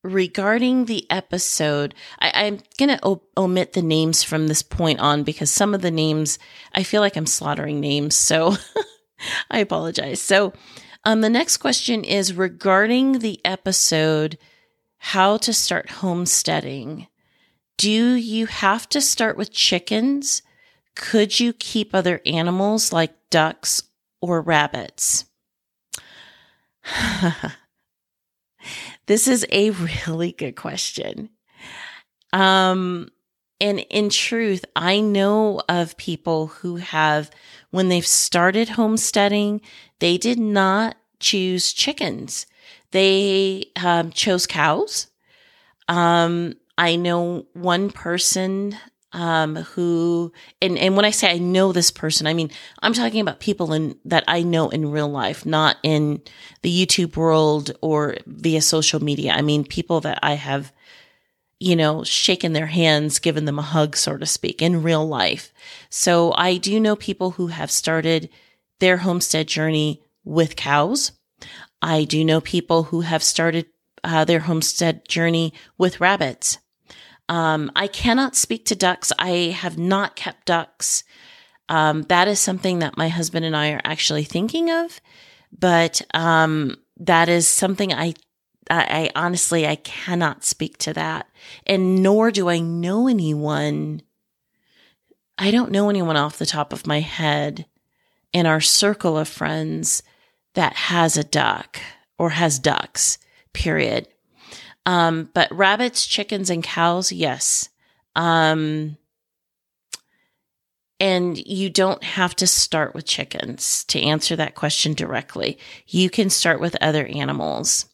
regarding 0.08 0.86
the 0.86 1.10
episode. 1.10 1.94
I, 2.20 2.46
am 2.46 2.60
going 2.78 2.90
to 2.90 3.00
o- 3.04 3.24
omit 3.36 3.74
the 3.74 3.82
names 3.82 4.24
from 4.24 4.48
this 4.48 4.62
point 4.62 5.00
on 5.00 5.24
because 5.24 5.52
some 5.52 5.74
of 5.74 5.82
the 5.82 5.92
names, 5.92 6.40
I 6.74 6.84
feel 6.84 7.02
like 7.02 7.16
I'm 7.16 7.26
slaughtering 7.26 7.80
names. 7.80 8.16
So 8.16 8.56
I 9.52 9.60
apologize. 9.60 10.22
So 10.22 10.54
um, 11.04 11.22
the 11.22 11.30
next 11.30 11.58
question 11.58 12.04
is 12.04 12.34
regarding 12.34 13.20
the 13.20 13.40
episode 13.46 14.38
How 14.98 15.38
to 15.38 15.54
Start 15.54 15.90
Homesteading. 15.90 17.08
Do 17.78 18.16
you 18.16 18.48
have 18.48 18.90
to 18.90 19.02
start 19.02 19.38
with 19.38 19.52
chickens? 19.52 20.42
Could 20.96 21.40
you 21.40 21.54
keep 21.54 21.94
other 21.94 22.22
animals 22.26 22.92
like 22.92 23.14
ducks 23.30 23.84
or 24.22 24.42
rabbits? 24.42 25.26
this 29.08 29.28
is 29.28 29.46
a 29.52 29.70
really 30.08 30.32
good 30.32 30.56
question. 30.56 31.30
Um, 32.32 33.10
and 33.60 33.80
in 33.90 34.10
truth, 34.10 34.64
I 34.76 35.00
know 35.00 35.62
of 35.68 35.98
people 35.98 36.48
who 36.48 36.76
have, 36.76 37.32
when 37.72 37.90
they've 37.90 38.06
started 38.06 38.70
homesteading, 38.70 39.62
they 40.00 40.18
did 40.18 40.38
not 40.38 40.96
choose 41.20 41.74
chickens. 41.74 42.46
They 42.92 43.66
um, 43.84 44.12
chose 44.12 44.46
cows. 44.46 45.08
Um, 45.88 46.54
I 46.78 46.96
know 46.96 47.48
one 47.54 47.90
person 47.90 48.78
um, 49.14 49.56
who, 49.56 50.32
and, 50.62 50.78
and 50.78 50.96
when 50.96 51.06
I 51.06 51.12
say 51.12 51.32
I 51.32 51.38
know 51.38 51.72
this 51.72 51.92
person, 51.92 52.28
I 52.28 52.34
mean, 52.34 52.52
I'm 52.80 52.94
talking 52.94 53.22
about 53.22 53.40
people 53.40 53.74
in, 53.74 53.98
that 54.06 54.24
I 54.28 54.44
know 54.44 54.70
in 54.70 54.92
real 54.92 55.08
life, 55.08 55.46
not 55.46 55.78
in 55.84 56.22
the 56.62 56.86
YouTube 56.86 57.16
world 57.16 57.72
or 57.82 58.18
via 58.26 58.62
social 58.62 59.02
media. 59.02 59.34
I 59.34 59.42
mean, 59.42 59.64
people 59.64 60.02
that 60.02 60.20
I 60.22 60.34
have, 60.34 60.74
you 61.60 61.76
know, 61.76 62.04
shaken 62.04 62.54
their 62.54 62.68
hands, 62.68 63.20
given 63.20 63.46
them 63.46 63.60
a 63.60 63.64
hug, 63.64 63.96
so 63.96 64.18
to 64.18 64.26
speak, 64.26 64.62
in 64.62 64.84
real 64.84 65.08
life. 65.08 65.54
So 65.90 66.34
I 66.34 66.58
do 66.58 66.80
know 66.80 66.96
people 66.96 67.32
who 67.32 67.48
have 67.48 67.72
started 67.72 68.30
their 68.80 68.98
homestead 68.98 69.48
journey 69.48 70.04
with 70.24 70.56
cows. 70.56 71.14
I 71.82 72.04
do 72.04 72.26
know 72.26 72.42
people 72.42 72.84
who 72.84 73.02
have 73.02 73.24
started 73.24 73.68
uh, 74.04 74.26
their 74.26 74.42
homestead 74.42 75.08
journey 75.08 75.54
with 75.78 76.02
rabbits. 76.02 76.60
Um, 77.30 77.72
I 77.76 77.88
cannot 77.88 78.36
speak 78.36 78.66
to 78.66 78.76
ducks. 78.76 79.12
I 79.20 79.56
have 79.58 79.78
not 79.78 80.16
kept 80.16 80.46
ducks. 80.46 81.04
Um, 81.70 82.04
that 82.04 82.28
is 82.28 82.40
something 82.40 82.80
that 82.80 82.98
my 82.98 83.10
husband 83.10 83.46
and 83.46 83.56
I 83.56 83.72
are 83.72 83.82
actually 83.84 84.24
thinking 84.24 84.72
of, 84.72 85.02
but 85.58 86.02
um, 86.14 86.78
that 86.98 87.28
is 87.28 87.48
something 87.48 87.94
I, 87.94 88.14
I, 88.70 89.12
I 89.16 89.22
honestly 89.22 89.68
I 89.68 89.76
cannot 89.76 90.46
speak 90.46 90.78
to 90.80 90.94
that, 90.94 91.28
and 91.66 92.02
nor 92.02 92.32
do 92.32 92.48
I 92.50 92.60
know 92.60 93.08
anyone. 93.08 94.02
I 95.38 95.52
don't 95.52 95.72
know 95.72 95.90
anyone 95.90 96.16
off 96.18 96.38
the 96.38 96.46
top 96.46 96.72
of 96.72 96.88
my 96.88 97.02
head 97.02 97.66
in 98.32 98.46
our 98.46 98.62
circle 98.62 99.18
of 99.18 99.28
friends 99.28 100.04
that 100.54 100.74
has 100.74 101.18
a 101.18 101.24
duck 101.24 101.80
or 102.18 102.32
has 102.32 102.60
ducks. 102.60 103.18
Period. 103.54 104.08
Um, 104.88 105.30
but 105.34 105.52
rabbits, 105.52 106.08
chickens, 106.08 106.50
and 106.50 106.64
cows, 106.64 107.12
yes. 107.12 107.68
Um, 108.16 108.96
and 110.98 111.38
you 111.38 111.70
don't 111.70 112.02
have 112.06 112.34
to 112.38 112.48
start 112.48 112.96
with 112.96 113.06
chickens 113.06 113.84
to 113.90 114.02
answer 114.02 114.38
that 114.38 114.56
question 114.56 114.94
directly. 114.94 115.60
You 115.88 116.10
can 116.10 116.30
start 116.30 116.62
with 116.62 116.78
other 116.80 117.06
animals. 117.06 117.86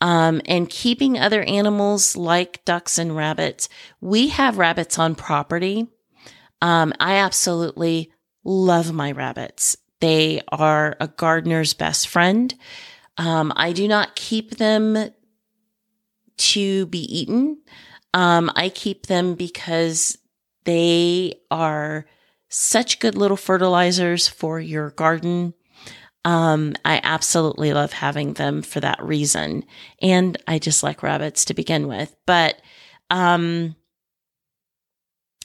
Um, 0.00 0.40
and 0.46 0.70
keeping 0.70 1.18
other 1.18 1.42
animals 1.42 2.16
like 2.16 2.64
ducks 2.64 2.96
and 2.96 3.14
rabbits. 3.14 3.68
We 4.00 4.28
have 4.28 4.56
rabbits 4.56 5.00
on 5.00 5.16
property. 5.16 5.88
Um, 6.62 6.94
I 7.00 7.16
absolutely 7.16 8.12
love 8.44 8.92
my 8.92 9.10
rabbits. 9.10 9.76
They 9.98 10.42
are 10.48 10.96
a 11.00 11.08
gardener's 11.08 11.74
best 11.74 12.06
friend. 12.06 12.54
Um, 13.18 13.52
I 13.56 13.72
do 13.72 13.88
not 13.88 14.14
keep 14.14 14.56
them 14.56 15.10
to 16.40 16.86
be 16.86 17.00
eaten. 17.00 17.58
Um, 18.12 18.50
I 18.56 18.68
keep 18.68 19.06
them 19.06 19.34
because 19.34 20.18
they 20.64 21.34
are 21.50 22.06
such 22.48 22.98
good 22.98 23.14
little 23.14 23.36
fertilizers 23.36 24.26
for 24.28 24.58
your 24.58 24.90
garden. 24.90 25.54
Um, 26.24 26.74
I 26.84 27.00
absolutely 27.02 27.72
love 27.72 27.92
having 27.92 28.34
them 28.34 28.62
for 28.62 28.80
that 28.80 29.02
reason. 29.02 29.64
And 30.02 30.36
I 30.46 30.58
just 30.58 30.82
like 30.82 31.02
rabbits 31.02 31.44
to 31.46 31.54
begin 31.54 31.86
with. 31.86 32.14
But, 32.26 32.60
um, 33.08 33.76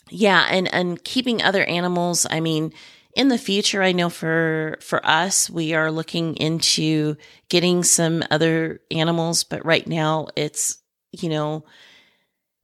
yeah, 0.10 0.48
and, 0.50 0.72
and 0.74 1.04
keeping 1.04 1.42
other 1.42 1.64
animals, 1.64 2.26
I 2.30 2.40
mean, 2.40 2.74
in 3.16 3.30
the 3.30 3.38
future, 3.38 3.82
I 3.82 3.94
know 3.94 4.10
for, 4.10 4.78
for 4.82 5.06
us, 5.06 5.50
we 5.50 5.74
are 5.74 5.92
looking 5.92 6.36
into 6.36 7.16
getting 7.50 7.84
some 7.84 8.24
other 8.30 8.82
animals, 8.92 9.44
but 9.46 9.66
right 9.66 9.88
now 9.88 10.28
it's 10.36 10.80
you 11.24 11.30
know, 11.30 11.66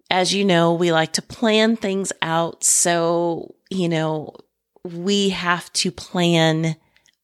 as 0.10 0.34
you 0.34 0.43
know, 0.43 0.74
we 0.74 0.91
like 0.91 1.13
to 1.13 1.22
plan 1.22 1.75
things 1.75 2.12
out. 2.22 2.63
So, 2.63 3.55
you 3.70 3.88
know, 3.88 4.36
we 4.84 5.29
have 5.29 5.72
to 5.74 5.91
plan 5.91 6.75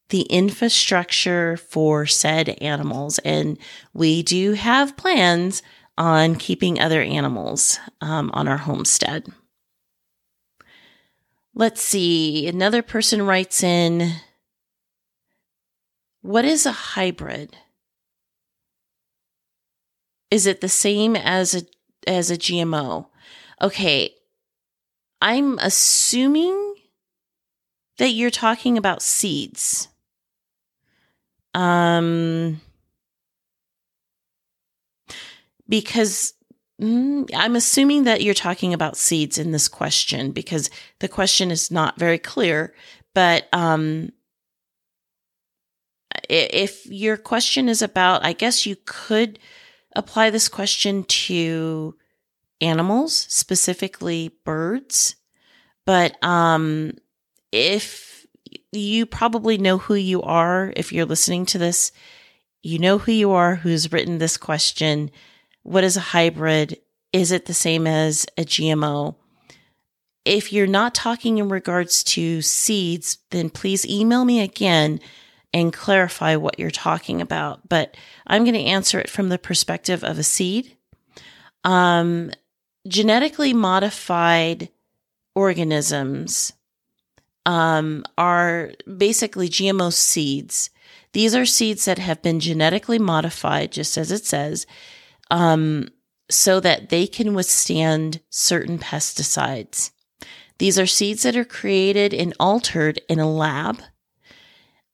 the 0.08 0.22
infrastructure 0.22 1.56
for 1.56 2.06
said 2.06 2.48
animals. 2.60 3.18
And 3.20 3.58
we 3.92 4.22
do 4.22 4.52
have 4.52 4.96
plans 4.96 5.62
on 5.98 6.36
keeping 6.36 6.80
other 6.80 7.02
animals 7.02 7.78
um, 8.00 8.30
on 8.32 8.48
our 8.48 8.56
homestead. 8.56 9.26
Let's 11.54 11.82
see. 11.82 12.46
Another 12.46 12.82
person 12.82 13.22
writes 13.22 13.62
in 13.62 14.12
What 16.22 16.44
is 16.44 16.64
a 16.64 16.72
hybrid? 16.72 17.56
Is 20.30 20.46
it 20.46 20.60
the 20.60 20.68
same 20.68 21.16
as 21.16 21.54
a 21.54 21.62
as 22.06 22.30
a 22.30 22.36
GMO? 22.36 23.06
Okay. 23.60 24.14
I'm 25.20 25.58
assuming 25.58 26.74
that 27.98 28.10
you're 28.10 28.30
talking 28.30 28.78
about 28.78 29.02
seeds. 29.02 29.88
Um 31.54 32.60
because 35.68 36.34
mm, 36.80 37.28
I'm 37.34 37.56
assuming 37.56 38.04
that 38.04 38.22
you're 38.22 38.34
talking 38.34 38.72
about 38.72 38.96
seeds 38.96 39.38
in 39.38 39.52
this 39.52 39.68
question 39.68 40.30
because 40.30 40.70
the 41.00 41.08
question 41.08 41.50
is 41.50 41.70
not 41.70 41.98
very 41.98 42.18
clear, 42.18 42.74
but 43.14 43.48
um 43.52 44.12
if 46.28 46.86
your 46.86 47.16
question 47.16 47.68
is 47.68 47.82
about 47.82 48.24
I 48.24 48.32
guess 48.34 48.66
you 48.66 48.76
could 48.84 49.38
apply 49.98 50.30
this 50.30 50.48
question 50.48 51.04
to 51.04 51.94
animals, 52.60 53.14
specifically 53.28 54.30
birds. 54.44 55.16
But 55.84 56.22
um, 56.24 56.92
if 57.52 58.26
you 58.72 59.04
probably 59.04 59.58
know 59.58 59.78
who 59.78 59.94
you 59.94 60.22
are, 60.22 60.72
if 60.76 60.92
you're 60.92 61.04
listening 61.04 61.44
to 61.46 61.58
this, 61.58 61.92
you 62.62 62.78
know 62.78 62.98
who 62.98 63.12
you 63.12 63.32
are, 63.32 63.56
who's 63.56 63.92
written 63.92 64.18
this 64.18 64.36
question. 64.36 65.10
What 65.62 65.84
is 65.84 65.96
a 65.96 66.00
hybrid? 66.00 66.78
Is 67.12 67.32
it 67.32 67.46
the 67.46 67.54
same 67.54 67.86
as 67.86 68.26
a 68.36 68.42
GMO? 68.42 69.16
if 70.28 70.52
you're 70.52 70.66
not 70.66 70.94
talking 70.94 71.38
in 71.38 71.48
regards 71.48 72.04
to 72.04 72.42
seeds, 72.42 73.18
then 73.30 73.48
please 73.48 73.86
email 73.86 74.26
me 74.26 74.40
again 74.40 75.00
and 75.52 75.72
clarify 75.72 76.36
what 76.36 76.58
you're 76.58 76.70
talking 76.70 77.20
about. 77.20 77.68
But 77.68 77.96
I'm 78.26 78.44
going 78.44 78.54
to 78.54 78.64
answer 78.64 78.98
it 78.98 79.10
from 79.10 79.28
the 79.28 79.38
perspective 79.38 80.04
of 80.04 80.18
a 80.18 80.22
seed. 80.22 80.76
Um, 81.64 82.30
genetically 82.86 83.52
modified 83.52 84.68
organisms 85.34 86.52
um, 87.46 88.04
are 88.16 88.72
basically 88.96 89.48
GMO 89.48 89.92
seeds. 89.92 90.70
These 91.12 91.34
are 91.34 91.46
seeds 91.46 91.86
that 91.86 91.98
have 91.98 92.22
been 92.22 92.40
genetically 92.40 92.98
modified, 92.98 93.72
just 93.72 93.96
as 93.96 94.12
it 94.12 94.26
says, 94.26 94.66
um, 95.30 95.88
so 96.30 96.60
that 96.60 96.90
they 96.90 97.06
can 97.06 97.34
withstand 97.34 98.20
certain 98.28 98.78
pesticides. 98.78 99.90
These 100.58 100.78
are 100.78 100.86
seeds 100.86 101.22
that 101.22 101.36
are 101.36 101.44
created 101.44 102.12
and 102.12 102.34
altered 102.38 103.00
in 103.08 103.18
a 103.18 103.30
lab, 103.30 103.80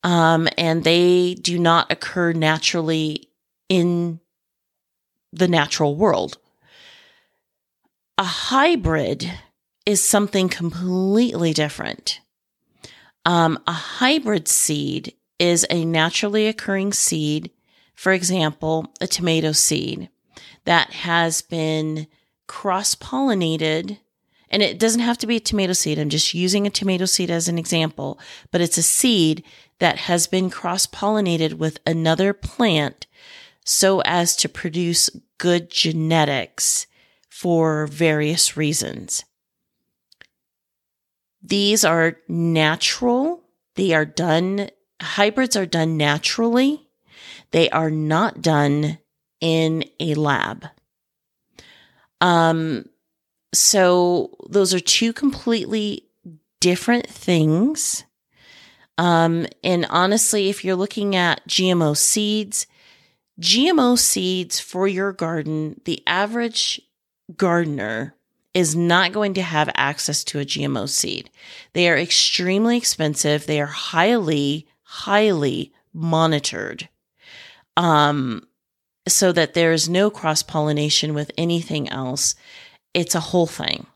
um, 0.04 0.46
and 0.58 0.84
they 0.84 1.34
do 1.34 1.58
not 1.58 1.90
occur 1.90 2.32
naturally 2.32 3.28
in 3.68 4.20
the 5.32 5.48
natural 5.48 5.96
world. 5.96 6.38
A 8.18 8.24
hybrid 8.24 9.32
is 9.86 10.06
something 10.06 10.48
completely 10.48 11.52
different. 11.52 12.20
Um, 13.24 13.58
a 13.66 13.72
hybrid 13.72 14.46
seed 14.46 15.14
is 15.38 15.66
a 15.70 15.84
naturally 15.84 16.46
occurring 16.46 16.92
seed, 16.92 17.50
for 17.94 18.12
example, 18.12 18.92
a 19.00 19.06
tomato 19.06 19.52
seed 19.52 20.10
that 20.64 20.90
has 20.90 21.40
been 21.42 22.06
cross 22.46 22.94
pollinated. 22.94 23.98
And 24.50 24.62
it 24.62 24.78
doesn't 24.78 25.00
have 25.00 25.18
to 25.18 25.26
be 25.26 25.36
a 25.36 25.40
tomato 25.40 25.72
seed. 25.72 25.98
I'm 25.98 26.10
just 26.10 26.34
using 26.34 26.66
a 26.66 26.70
tomato 26.70 27.06
seed 27.06 27.30
as 27.30 27.48
an 27.48 27.58
example, 27.58 28.20
but 28.52 28.60
it's 28.60 28.78
a 28.78 28.82
seed 28.82 29.42
that 29.78 29.98
has 29.98 30.26
been 30.26 30.50
cross 30.50 30.86
pollinated 30.86 31.54
with 31.54 31.80
another 31.86 32.32
plant 32.32 33.06
so 33.64 34.00
as 34.02 34.36
to 34.36 34.48
produce 34.48 35.10
good 35.38 35.70
genetics 35.70 36.86
for 37.28 37.86
various 37.86 38.56
reasons. 38.56 39.24
These 41.42 41.84
are 41.84 42.16
natural. 42.28 43.42
They 43.74 43.92
are 43.92 44.04
done, 44.04 44.70
hybrids 45.02 45.56
are 45.56 45.66
done 45.66 45.96
naturally. 45.96 46.88
They 47.50 47.68
are 47.70 47.90
not 47.90 48.40
done 48.40 48.98
in 49.40 49.84
a 50.00 50.14
lab. 50.14 50.66
Um, 52.20 52.86
so 53.52 54.36
those 54.48 54.72
are 54.72 54.80
two 54.80 55.12
completely 55.12 56.06
different 56.60 57.06
things. 57.06 58.04
Um, 58.96 59.46
and 59.62 59.86
honestly, 59.90 60.48
if 60.48 60.64
you're 60.64 60.76
looking 60.76 61.16
at 61.16 61.46
GMO 61.48 61.96
seeds, 61.96 62.66
GMO 63.40 63.98
seeds 63.98 64.60
for 64.60 64.86
your 64.86 65.12
garden, 65.12 65.80
the 65.84 66.02
average 66.06 66.80
gardener 67.36 68.14
is 68.52 68.76
not 68.76 69.12
going 69.12 69.34
to 69.34 69.42
have 69.42 69.68
access 69.74 70.22
to 70.22 70.38
a 70.38 70.44
GMO 70.44 70.88
seed. 70.88 71.28
They 71.72 71.88
are 71.88 71.98
extremely 71.98 72.76
expensive. 72.76 73.46
They 73.46 73.60
are 73.60 73.66
highly, 73.66 74.68
highly 74.82 75.72
monitored. 75.92 76.88
Um, 77.76 78.46
so 79.08 79.32
that 79.32 79.54
there 79.54 79.72
is 79.72 79.88
no 79.88 80.08
cross 80.08 80.42
pollination 80.42 81.14
with 81.14 81.32
anything 81.36 81.88
else. 81.88 82.36
It's 82.94 83.16
a 83.16 83.20
whole 83.20 83.48
thing. 83.48 83.86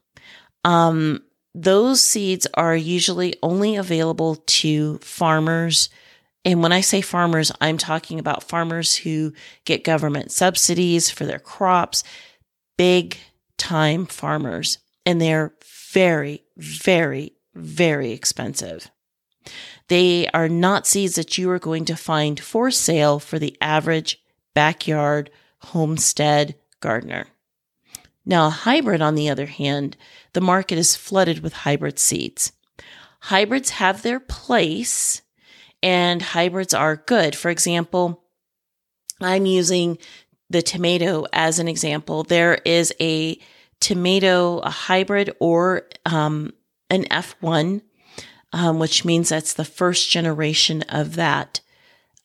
Um, 0.64 1.22
those 1.54 2.00
seeds 2.02 2.46
are 2.54 2.76
usually 2.76 3.34
only 3.42 3.76
available 3.76 4.36
to 4.46 4.98
farmers. 4.98 5.88
And 6.44 6.62
when 6.62 6.72
I 6.72 6.80
say 6.80 7.00
farmers, 7.00 7.50
I'm 7.60 7.78
talking 7.78 8.18
about 8.18 8.44
farmers 8.44 8.96
who 8.96 9.32
get 9.64 9.84
government 9.84 10.30
subsidies 10.30 11.10
for 11.10 11.24
their 11.24 11.38
crops, 11.38 12.04
big 12.76 13.18
time 13.56 14.06
farmers, 14.06 14.78
and 15.04 15.20
they're 15.20 15.52
very, 15.92 16.44
very, 16.56 17.32
very 17.54 18.12
expensive. 18.12 18.90
They 19.88 20.28
are 20.28 20.48
not 20.48 20.86
seeds 20.86 21.14
that 21.14 21.38
you 21.38 21.50
are 21.50 21.58
going 21.58 21.86
to 21.86 21.96
find 21.96 22.38
for 22.38 22.70
sale 22.70 23.18
for 23.18 23.38
the 23.38 23.56
average 23.60 24.22
backyard 24.54 25.30
homestead 25.58 26.54
gardener. 26.80 27.26
Now, 28.24 28.48
a 28.48 28.50
hybrid, 28.50 29.00
on 29.00 29.14
the 29.14 29.30
other 29.30 29.46
hand, 29.46 29.96
the 30.32 30.40
market 30.40 30.78
is 30.78 30.96
flooded 30.96 31.40
with 31.40 31.52
hybrid 31.52 31.98
seeds. 31.98 32.52
Hybrids 33.20 33.70
have 33.70 34.02
their 34.02 34.20
place 34.20 35.22
and 35.82 36.22
hybrids 36.22 36.74
are 36.74 36.96
good. 36.96 37.34
For 37.34 37.50
example, 37.50 38.22
I'm 39.20 39.46
using 39.46 39.98
the 40.50 40.62
tomato 40.62 41.26
as 41.32 41.58
an 41.58 41.68
example, 41.68 42.24
there 42.24 42.54
is 42.64 42.92
a 43.00 43.38
tomato, 43.80 44.58
a 44.58 44.70
hybrid 44.70 45.34
or 45.40 45.82
um, 46.06 46.52
an 46.90 47.04
F1, 47.04 47.82
um, 48.52 48.78
which 48.78 49.04
means 49.04 49.28
that's 49.28 49.54
the 49.54 49.64
first 49.64 50.10
generation 50.10 50.82
of 50.88 51.16
that 51.16 51.60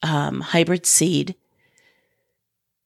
um, 0.01 0.41
hybrid 0.41 0.85
seed. 0.85 1.35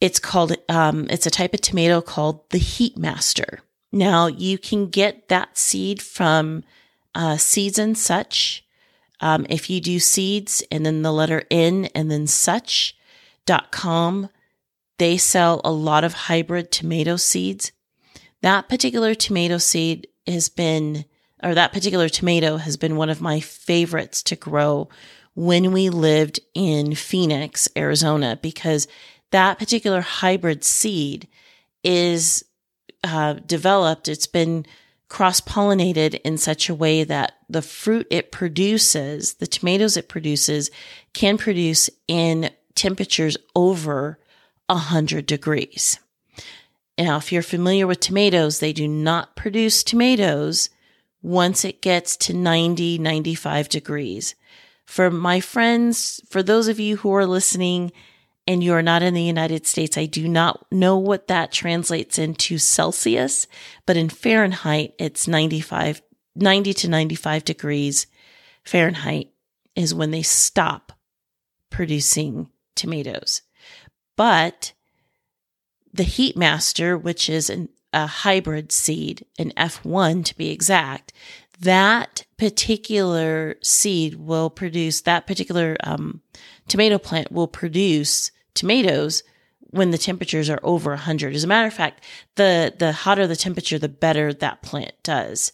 It's 0.02 0.20
called, 0.20 0.56
um, 0.70 1.08
it's 1.10 1.26
a 1.26 1.32
type 1.32 1.54
of 1.54 1.62
tomato 1.62 2.02
called 2.02 2.50
the 2.50 2.58
Heat 2.58 2.98
Master. 2.98 3.62
Now 3.92 4.28
you 4.28 4.58
can 4.58 4.90
get 4.90 5.30
that 5.30 5.58
seed 5.58 6.02
from 6.02 6.64
uh, 7.16 7.38
Seeds 7.38 7.80
and 7.80 7.98
Such. 7.98 8.64
Um, 9.20 9.48
if 9.50 9.70
you 9.70 9.82
do 9.82 10.00
seeds 10.00 10.64
and 10.72 10.86
then 10.86 11.02
the 11.02 11.12
letter 11.12 11.44
N 11.50 11.86
and 11.96 12.12
then 12.12 12.28
such.com, 12.28 14.30
they 15.00 15.18
sell 15.18 15.62
a 15.64 15.72
lot 15.72 16.04
of 16.04 16.14
hybrid 16.14 16.72
tomato 16.72 17.16
seeds. 17.16 17.72
That 18.42 18.70
particular 18.70 19.16
tomato 19.16 19.58
seed 19.58 20.08
has 20.28 20.50
been, 20.50 21.06
or 21.42 21.56
that 21.56 21.74
particular 21.74 22.10
tomato 22.10 22.58
has 22.58 22.78
been 22.78 22.96
one 22.96 23.10
of 23.10 23.22
my 23.22 23.40
favorites 23.40 24.22
to 24.24 24.36
grow 24.36 24.90
when 25.34 25.72
we 25.72 25.90
lived 25.90 26.40
in 26.54 26.96
Phoenix, 26.96 27.68
Arizona, 27.76 28.40
because 28.42 28.88
that 29.32 29.60
particular 29.60 30.02
hybrid 30.02 30.64
seed 30.64 31.28
is 31.84 32.44
uh, 33.04 33.34
developed. 33.34 34.08
It's 34.08 34.28
been 34.28 34.66
cross 35.10 35.40
pollinated 35.40 36.20
in 36.22 36.38
such 36.38 36.70
a 36.70 36.76
way 36.76 37.04
that 37.04 37.34
the 37.50 37.62
fruit 37.62 38.08
it 38.10 38.32
produces, 38.32 39.36
the 39.36 39.48
tomatoes 39.48 39.98
it 39.98 40.10
produces, 40.10 40.70
can 41.14 41.38
produce 41.38 41.90
in 42.08 42.52
temperatures 42.76 43.38
over 43.56 44.20
100 44.68 45.26
degrees. 45.26 46.00
Now, 46.98 47.18
if 47.18 47.32
you're 47.32 47.44
familiar 47.44 47.88
with 47.88 48.00
tomatoes, 48.00 48.60
they 48.60 48.74
do 48.74 48.88
not 48.88 49.36
produce 49.36 49.84
tomatoes 49.84 50.70
once 51.22 51.64
it 51.64 51.82
gets 51.82 52.18
to 52.18 52.34
90, 52.34 52.98
95 52.98 53.70
degrees. 53.70 54.36
For 54.86 55.12
my 55.12 55.40
friends, 55.40 56.22
for 56.30 56.42
those 56.42 56.68
of 56.68 56.80
you 56.80 56.98
who 56.98 57.14
are 57.14 57.26
listening 57.26 57.92
and 58.48 58.64
you 58.64 58.74
are 58.74 58.82
not 58.82 59.04
in 59.04 59.14
the 59.14 59.22
United 59.22 59.68
States, 59.68 59.98
I 59.98 60.06
do 60.06 60.28
not 60.28 60.66
know 60.72 60.98
what 60.98 61.28
that 61.28 61.52
translates 61.52 62.18
into 62.18 62.58
Celsius, 62.58 63.46
but 63.86 63.98
in 63.98 64.10
Fahrenheit, 64.10 64.94
it's 64.98 65.28
95, 65.28 66.02
90 66.36 66.74
to 66.74 66.88
95 66.88 67.44
degrees 67.44 68.08
Fahrenheit 68.64 69.30
is 69.76 69.94
when 69.94 70.12
they 70.12 70.22
stop 70.22 70.94
producing 71.70 72.50
tomatoes. 72.76 73.42
But 74.16 74.74
the 75.94 76.04
Heat 76.04 76.38
Master, 76.38 76.98
which 76.98 77.30
is 77.30 77.50
an, 77.50 77.70
a 77.94 78.08
hybrid 78.08 78.72
seed, 78.72 79.26
an 79.38 79.52
F1 79.58 80.26
to 80.26 80.38
be 80.38 80.50
exact, 80.50 81.12
that 81.60 82.26
particular 82.38 83.56
seed 83.62 84.16
will 84.16 84.50
produce, 84.50 85.02
that 85.02 85.28
particular 85.28 85.76
um, 85.84 86.22
tomato 86.68 86.98
plant 86.98 87.32
will 87.32 87.48
produce 87.48 88.32
tomatoes 88.58 89.24
when 89.60 89.92
the 89.92 89.98
temperatures 89.98 90.50
are 90.50 90.60
over 90.64 90.92
100. 90.92 91.36
As 91.36 91.44
a 91.44 91.48
matter 91.48 91.68
of 91.68 91.74
fact, 91.74 92.04
the, 92.36 92.74
the 92.78 92.92
hotter 92.92 93.28
the 93.28 93.36
temperature, 93.36 93.80
the 93.80 93.90
better 93.90 94.34
that 94.34 94.62
plant 94.62 94.94
does. 95.04 95.52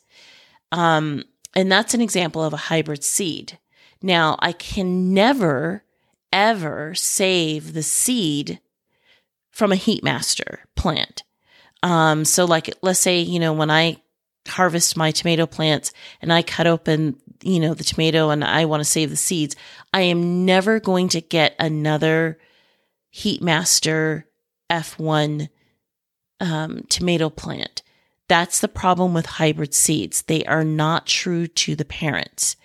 Um, 0.71 1.23
and 1.55 1.71
that's 1.71 1.93
an 1.93 2.01
example 2.01 2.43
of 2.43 2.53
a 2.53 2.57
hybrid 2.57 3.03
seed. 3.03 3.59
Now, 4.01 4.37
I 4.39 4.51
can 4.51 5.13
never 5.13 5.83
ever 6.31 6.95
save 6.95 7.73
the 7.73 7.83
seed 7.83 8.59
from 9.51 9.71
a 9.71 9.77
heat 9.77 10.03
master 10.03 10.61
plant. 10.75 11.23
Um, 11.83 12.25
so 12.25 12.45
like, 12.45 12.73
let's 12.81 12.99
say, 12.99 13.19
you 13.19 13.39
know, 13.39 13.53
when 13.53 13.69
I 13.69 14.01
harvest 14.47 14.97
my 14.97 15.11
tomato 15.11 15.45
plants 15.45 15.93
and 16.21 16.33
I 16.33 16.41
cut 16.41 16.65
open, 16.65 17.17
you 17.43 17.59
know, 17.59 17.73
the 17.73 17.83
tomato 17.83 18.31
and 18.31 18.43
I 18.43 18.65
want 18.65 18.81
to 18.81 18.89
save 18.89 19.09
the 19.11 19.15
seeds, 19.15 19.55
I 19.93 20.01
am 20.01 20.43
never 20.43 20.79
going 20.79 21.09
to 21.09 21.21
get 21.21 21.55
another 21.59 22.39
heat 23.15 23.43
master 23.43 24.28
F1 24.71 25.47
um, 26.39 26.84
tomato 26.89 27.30
plant. 27.30 27.84
That's 28.28 28.60
the 28.60 28.67
problem 28.67 29.13
with 29.13 29.28
hybrid 29.28 29.76
seeds. 29.76 30.23
They 30.23 30.43
are 30.45 30.63
not 30.63 31.06
true 31.06 31.45
to 31.45 31.76
the 31.76 31.86
parents. 31.86 32.56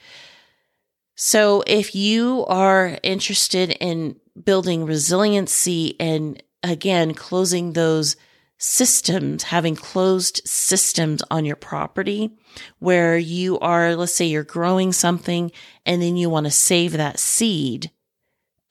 So 1.16 1.62
if 1.66 1.94
you 1.94 2.46
are 2.46 2.98
interested 3.02 3.72
in 3.72 4.16
building 4.42 4.86
resiliency 4.86 5.96
and 6.00 6.42
again, 6.62 7.12
closing 7.12 7.74
those 7.74 8.16
systems, 8.56 9.42
having 9.42 9.76
closed 9.76 10.40
systems 10.46 11.22
on 11.30 11.44
your 11.44 11.56
property 11.56 12.38
where 12.78 13.18
you 13.18 13.58
are, 13.58 13.94
let's 13.96 14.14
say 14.14 14.24
you're 14.24 14.44
growing 14.44 14.94
something 14.94 15.52
and 15.84 16.00
then 16.00 16.16
you 16.16 16.30
want 16.30 16.46
to 16.46 16.50
save 16.50 16.92
that 16.92 17.18
seed 17.18 17.90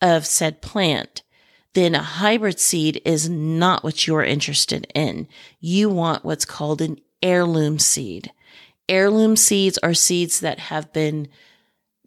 of 0.02 0.26
said 0.26 0.60
plant, 0.60 1.22
then 1.78 1.94
a 1.94 2.02
hybrid 2.02 2.60
seed 2.60 3.00
is 3.06 3.30
not 3.30 3.84
what 3.84 4.08
you're 4.08 4.24
interested 4.24 4.88
in. 4.96 5.28
You 5.60 5.92
want 5.92 6.26
what's 6.26 6.44
called 6.44 6.82
an 6.82 7.00
heirloom 7.22 7.78
seed. 7.78 8.32
Heirloom 8.90 9.36
seeds 9.36 9.78
are 9.84 9.94
seeds 9.94 10.40
that 10.40 10.58
have 10.58 10.92
been, 10.92 11.28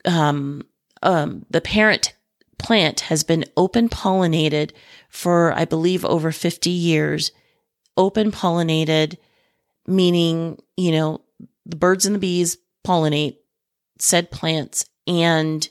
um, 0.05 0.67
um, 1.05 1.47
the 1.51 1.61
parent 1.61 2.15
plant 2.59 3.01
has 3.03 3.23
been 3.23 3.45
open 3.57 3.89
pollinated 3.89 4.73
for, 5.09 5.53
I 5.53 5.67
believe, 5.67 6.05
over 6.05 6.33
50 6.33 6.69
years. 6.69 7.31
Open 7.97 8.33
pollinated, 8.33 9.19
meaning, 9.87 10.59
you 10.77 10.91
know, 10.91 11.21
the 11.65 11.77
birds 11.77 12.07
and 12.07 12.17
the 12.17 12.19
bees 12.19 12.59
pollinate 12.85 13.37
said 14.01 14.33
plants 14.33 14.85
and 15.07 15.69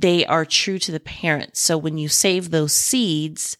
they 0.00 0.26
are 0.26 0.44
true 0.44 0.78
to 0.78 0.92
the 0.92 1.00
parent. 1.00 1.56
So 1.56 1.78
when 1.78 1.96
you 1.96 2.08
save 2.08 2.50
those 2.50 2.74
seeds 2.74 3.56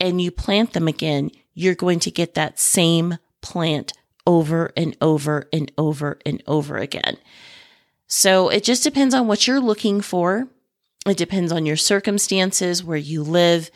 and 0.00 0.20
you 0.20 0.30
plant 0.30 0.72
them 0.72 0.88
again, 0.88 1.30
you're 1.52 1.74
going 1.74 2.00
to 2.00 2.10
get 2.10 2.34
that 2.34 2.58
same 2.58 3.18
plant 3.42 3.92
over 4.26 4.72
and 4.74 4.96
over 5.02 5.48
and 5.52 5.70
over 5.76 6.18
and 6.24 6.42
over 6.46 6.78
again. 6.78 7.18
So 8.06 8.48
it 8.48 8.64
just 8.64 8.82
depends 8.82 9.14
on 9.14 9.26
what 9.26 9.46
you're 9.46 9.60
looking 9.60 10.00
for. 10.00 10.48
It 11.06 11.18
depends 11.18 11.52
on 11.52 11.66
your 11.66 11.76
circumstances, 11.76 12.82
where 12.82 12.96
you 12.96 13.22
live. 13.22 13.70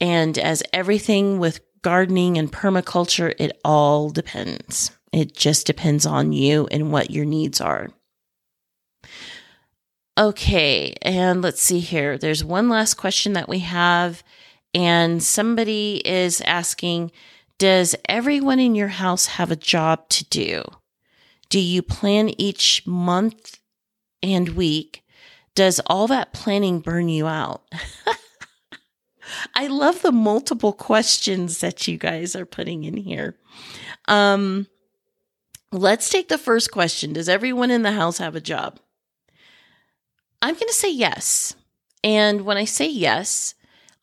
And 0.00 0.36
as 0.36 0.64
everything 0.72 1.38
with 1.38 1.60
gardening 1.82 2.36
and 2.36 2.50
permaculture, 2.50 3.32
it 3.38 3.60
all 3.64 4.10
depends. 4.10 4.90
It 5.12 5.36
just 5.36 5.68
depends 5.68 6.04
on 6.04 6.32
you 6.32 6.66
and 6.72 6.90
what 6.90 7.12
your 7.12 7.24
needs 7.24 7.60
are. 7.60 7.90
Okay, 10.16 10.94
and 11.02 11.42
let's 11.42 11.60
see 11.60 11.80
here. 11.80 12.16
There's 12.16 12.44
one 12.44 12.68
last 12.68 12.94
question 12.94 13.32
that 13.32 13.48
we 13.48 13.60
have, 13.60 14.22
and 14.72 15.20
somebody 15.20 16.00
is 16.04 16.40
asking 16.42 17.10
Does 17.58 17.96
everyone 18.08 18.60
in 18.60 18.76
your 18.76 18.88
house 18.88 19.26
have 19.26 19.50
a 19.50 19.56
job 19.56 20.08
to 20.10 20.24
do? 20.26 20.62
Do 21.48 21.58
you 21.58 21.82
plan 21.82 22.30
each 22.40 22.86
month 22.86 23.58
and 24.22 24.50
week? 24.50 25.02
Does 25.56 25.80
all 25.86 26.06
that 26.06 26.32
planning 26.32 26.78
burn 26.78 27.08
you 27.08 27.26
out? 27.26 27.64
I 29.54 29.66
love 29.66 30.02
the 30.02 30.12
multiple 30.12 30.72
questions 30.72 31.58
that 31.58 31.88
you 31.88 31.98
guys 31.98 32.36
are 32.36 32.46
putting 32.46 32.84
in 32.84 32.96
here. 32.96 33.36
Um, 34.06 34.68
let's 35.72 36.08
take 36.08 36.28
the 36.28 36.38
first 36.38 36.70
question 36.70 37.12
Does 37.12 37.28
everyone 37.28 37.72
in 37.72 37.82
the 37.82 37.92
house 37.92 38.18
have 38.18 38.36
a 38.36 38.40
job? 38.40 38.78
I'm 40.42 40.54
going 40.54 40.68
to 40.68 40.74
say 40.74 40.90
yes. 40.90 41.54
And 42.02 42.42
when 42.42 42.56
I 42.56 42.64
say 42.64 42.88
yes, 42.88 43.54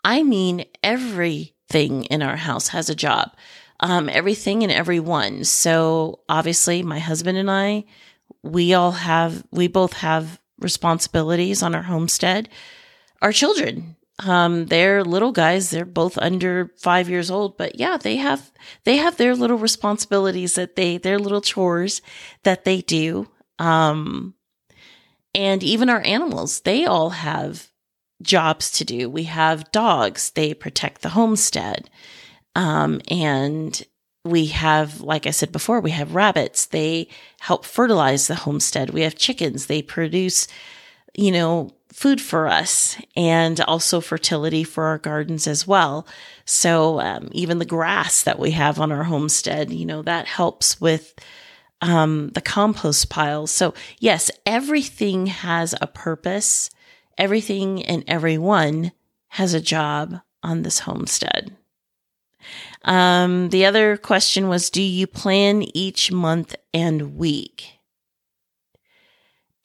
I 0.04 0.24
mean 0.24 0.66
everything 0.84 2.06
in 2.06 2.22
our 2.22 2.38
house 2.38 2.70
has 2.70 2.90
a 2.90 2.96
job. 2.96 3.36
Um, 3.80 4.10
everything 4.10 4.64
and 4.64 4.72
everyone. 4.72 5.44
So 5.44 6.20
obviously, 6.30 6.84
my 6.84 7.00
husband 7.00 7.38
and 7.38 7.50
I, 7.50 7.86
we 8.44 8.74
all 8.74 8.92
have, 8.92 9.44
we 9.52 9.68
both 9.68 9.94
have 9.94 10.40
responsibilities 10.60 11.64
on 11.64 11.74
our 11.74 11.82
homestead. 11.84 12.50
Our 13.22 13.32
children, 13.32 13.96
um, 14.26 14.68
they're 14.68 15.04
little 15.04 15.32
guys. 15.32 15.70
They're 15.70 15.86
both 15.86 16.18
under 16.18 16.72
five 16.78 17.10
years 17.10 17.32
old, 17.32 17.58
but 17.58 17.80
yeah, 17.80 17.98
they 17.98 18.18
have 18.18 18.52
they 18.84 18.98
have 18.98 19.18
their 19.18 19.36
little 19.36 19.58
responsibilities 19.58 20.54
that 20.56 20.76
they 20.76 20.98
their 20.98 21.18
little 21.18 21.42
chores 21.42 22.02
that 22.44 22.64
they 22.64 22.82
do. 22.82 23.28
Um, 23.58 24.36
and 25.34 25.64
even 25.64 25.90
our 25.90 26.02
animals, 26.02 26.62
they 26.62 26.86
all 26.86 27.12
have 27.12 27.70
jobs 28.22 28.72
to 28.72 28.86
do. 28.86 29.10
We 29.10 29.24
have 29.24 29.72
dogs; 29.72 30.32
they 30.32 30.54
protect 30.54 31.02
the 31.02 31.10
homestead, 31.10 31.90
um, 32.56 33.02
and 33.10 33.84
we 34.24 34.48
have, 34.48 35.02
like 35.02 35.26
I 35.26 35.32
said 35.32 35.52
before, 35.52 35.80
we 35.80 35.92
have 35.92 36.14
rabbits. 36.16 36.68
They 36.68 37.08
help 37.40 37.66
fertilize 37.66 38.28
the 38.28 38.36
homestead. 38.36 38.92
We 38.92 39.02
have 39.02 39.16
chickens. 39.16 39.66
They 39.66 39.82
produce, 39.82 40.48
you 41.16 41.32
know, 41.32 41.72
food 41.92 42.22
for 42.22 42.48
us 42.48 42.98
and 43.16 43.60
also 43.62 44.00
fertility 44.00 44.64
for 44.64 44.86
our 44.86 44.98
gardens 44.98 45.48
as 45.48 45.68
well. 45.68 46.08
So, 46.46 47.00
um, 47.00 47.30
even 47.32 47.60
the 47.60 47.66
grass 47.66 48.24
that 48.24 48.40
we 48.40 48.52
have 48.52 48.80
on 48.80 48.92
our 48.92 49.04
homestead, 49.04 49.72
you 49.74 49.86
know, 49.86 50.02
that 50.04 50.28
helps 50.28 50.80
with, 50.80 51.16
um, 51.82 52.30
the 52.30 52.42
compost 52.42 53.10
piles. 53.10 53.52
So 53.52 53.74
yes, 54.00 54.32
everything 54.46 55.28
has 55.28 55.76
a 55.82 55.88
purpose. 55.88 56.70
Everything 57.18 57.84
and 57.84 58.04
everyone 58.08 58.92
has 59.30 59.54
a 59.54 59.62
job 59.62 60.22
on 60.44 60.64
this 60.64 60.80
homestead. 60.80 61.56
Um, 62.84 63.50
the 63.50 63.66
other 63.66 63.98
question 63.98 64.48
was 64.48 64.70
Do 64.70 64.82
you 64.82 65.08
plan 65.08 65.64
each 65.76 66.12
month 66.12 66.56
and 66.74 67.16
week? 67.16 67.80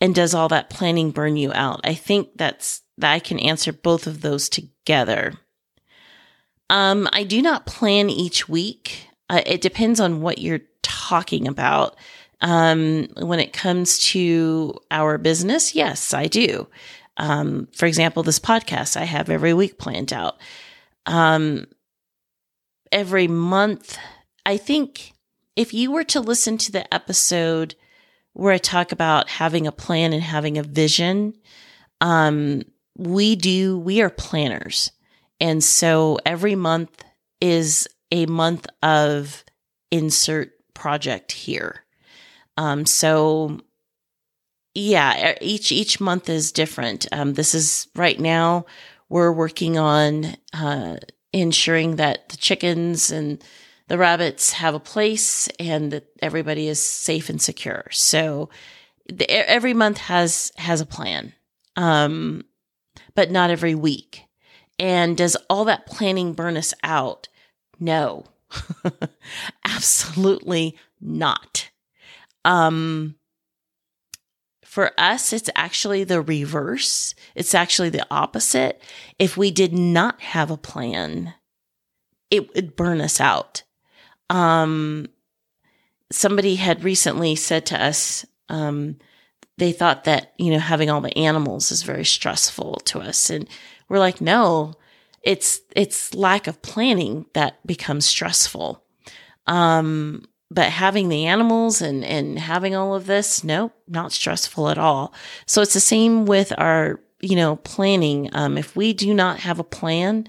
And 0.00 0.14
does 0.14 0.34
all 0.34 0.48
that 0.48 0.68
planning 0.68 1.10
burn 1.10 1.36
you 1.36 1.52
out? 1.54 1.80
I 1.84 1.94
think 1.94 2.36
that's 2.36 2.82
that 2.98 3.12
I 3.12 3.18
can 3.18 3.38
answer 3.38 3.72
both 3.72 4.06
of 4.06 4.20
those 4.20 4.48
together. 4.48 5.34
Um, 6.68 7.08
I 7.12 7.24
do 7.24 7.40
not 7.40 7.66
plan 7.66 8.10
each 8.10 8.48
week. 8.48 9.08
Uh, 9.28 9.42
it 9.46 9.60
depends 9.60 10.00
on 10.00 10.20
what 10.20 10.38
you're 10.38 10.60
talking 11.08 11.46
about. 11.48 11.96
Um, 12.40 13.08
when 13.16 13.40
it 13.40 13.52
comes 13.52 13.98
to 14.10 14.78
our 14.90 15.18
business, 15.18 15.74
yes, 15.74 16.12
I 16.12 16.26
do. 16.26 16.68
Um, 17.16 17.68
for 17.72 17.86
example, 17.86 18.22
this 18.22 18.38
podcast 18.38 18.96
I 18.96 19.04
have 19.04 19.30
every 19.30 19.54
week 19.54 19.78
planned 19.78 20.12
out. 20.12 20.36
Um, 21.06 21.66
every 22.92 23.28
month. 23.28 23.98
I 24.44 24.56
think 24.56 25.12
if 25.54 25.72
you 25.72 25.90
were 25.90 26.04
to 26.04 26.20
listen 26.20 26.58
to 26.58 26.72
the 26.72 26.92
episode 26.92 27.74
where 28.32 28.52
I 28.52 28.58
talk 28.58 28.92
about 28.92 29.30
having 29.30 29.66
a 29.66 29.72
plan 29.72 30.12
and 30.12 30.22
having 30.22 30.58
a 30.58 30.62
vision, 30.62 31.34
um, 32.00 32.62
we 32.96 33.36
do, 33.36 33.78
we 33.78 34.02
are 34.02 34.10
planners. 34.10 34.92
And 35.40 35.64
so 35.64 36.18
every 36.26 36.54
month 36.54 37.02
is 37.40 37.88
a 38.10 38.26
month 38.26 38.66
of 38.82 39.44
insert 39.90 40.55
project 40.76 41.32
here. 41.32 41.84
Um, 42.56 42.86
so 42.86 43.60
yeah, 44.74 45.34
each, 45.40 45.72
each 45.72 46.00
month 46.00 46.28
is 46.28 46.52
different. 46.52 47.06
Um, 47.10 47.34
this 47.34 47.54
is 47.54 47.88
right 47.96 48.20
now 48.20 48.66
we're 49.08 49.32
working 49.32 49.78
on, 49.78 50.36
uh, 50.52 50.96
ensuring 51.32 51.96
that 51.96 52.28
the 52.28 52.36
chickens 52.36 53.10
and 53.10 53.42
the 53.88 53.98
rabbits 53.98 54.52
have 54.52 54.74
a 54.74 54.80
place 54.80 55.48
and 55.60 55.92
that 55.92 56.06
everybody 56.20 56.68
is 56.68 56.84
safe 56.84 57.28
and 57.28 57.40
secure. 57.40 57.84
So 57.90 58.48
the, 59.08 59.30
every 59.30 59.74
month 59.74 59.98
has 59.98 60.52
has 60.56 60.80
a 60.80 60.86
plan, 60.86 61.32
um, 61.76 62.44
but 63.14 63.30
not 63.30 63.50
every 63.50 63.74
week. 63.74 64.24
And 64.78 65.16
does 65.16 65.36
all 65.48 65.64
that 65.66 65.86
planning 65.86 66.32
burn 66.32 66.56
us 66.56 66.74
out? 66.82 67.28
No, 67.78 68.24
absolutely 69.64 70.76
not. 71.00 71.70
Um, 72.44 73.16
for 74.64 74.92
us, 74.98 75.32
it's 75.32 75.50
actually 75.54 76.04
the 76.04 76.20
reverse. 76.20 77.14
It's 77.34 77.54
actually 77.54 77.88
the 77.88 78.06
opposite. 78.10 78.82
If 79.18 79.36
we 79.36 79.50
did 79.50 79.72
not 79.72 80.20
have 80.20 80.50
a 80.50 80.58
plan, 80.58 81.34
it 82.30 82.54
would 82.54 82.76
burn 82.76 83.00
us 83.00 83.20
out. 83.20 83.62
Um, 84.28 85.06
somebody 86.12 86.56
had 86.56 86.84
recently 86.84 87.36
said 87.36 87.66
to 87.66 87.82
us, 87.82 88.26
um, 88.48 88.96
they 89.58 89.72
thought 89.72 90.04
that, 90.04 90.34
you 90.36 90.50
know, 90.50 90.58
having 90.58 90.90
all 90.90 91.00
the 91.00 91.16
animals 91.16 91.72
is 91.72 91.82
very 91.82 92.04
stressful 92.04 92.74
to 92.84 93.00
us. 93.00 93.30
And 93.30 93.48
we're 93.88 93.98
like, 93.98 94.20
no, 94.20 94.74
it's, 95.26 95.60
it's 95.74 96.14
lack 96.14 96.46
of 96.46 96.62
planning 96.62 97.26
that 97.34 97.64
becomes 97.66 98.06
stressful. 98.06 98.82
Um, 99.46 100.24
but 100.50 100.70
having 100.70 101.08
the 101.08 101.26
animals 101.26 101.82
and 101.82 102.04
and 102.04 102.38
having 102.38 102.76
all 102.76 102.94
of 102.94 103.06
this 103.06 103.42
no 103.42 103.72
not 103.88 104.12
stressful 104.12 104.68
at 104.68 104.78
all. 104.78 105.12
So 105.44 105.60
it's 105.60 105.74
the 105.74 105.80
same 105.80 106.24
with 106.24 106.52
our 106.56 107.00
you 107.20 107.34
know 107.34 107.56
planning. 107.56 108.30
Um, 108.32 108.56
if 108.56 108.76
we 108.76 108.92
do 108.92 109.12
not 109.12 109.40
have 109.40 109.58
a 109.58 109.64
plan 109.64 110.28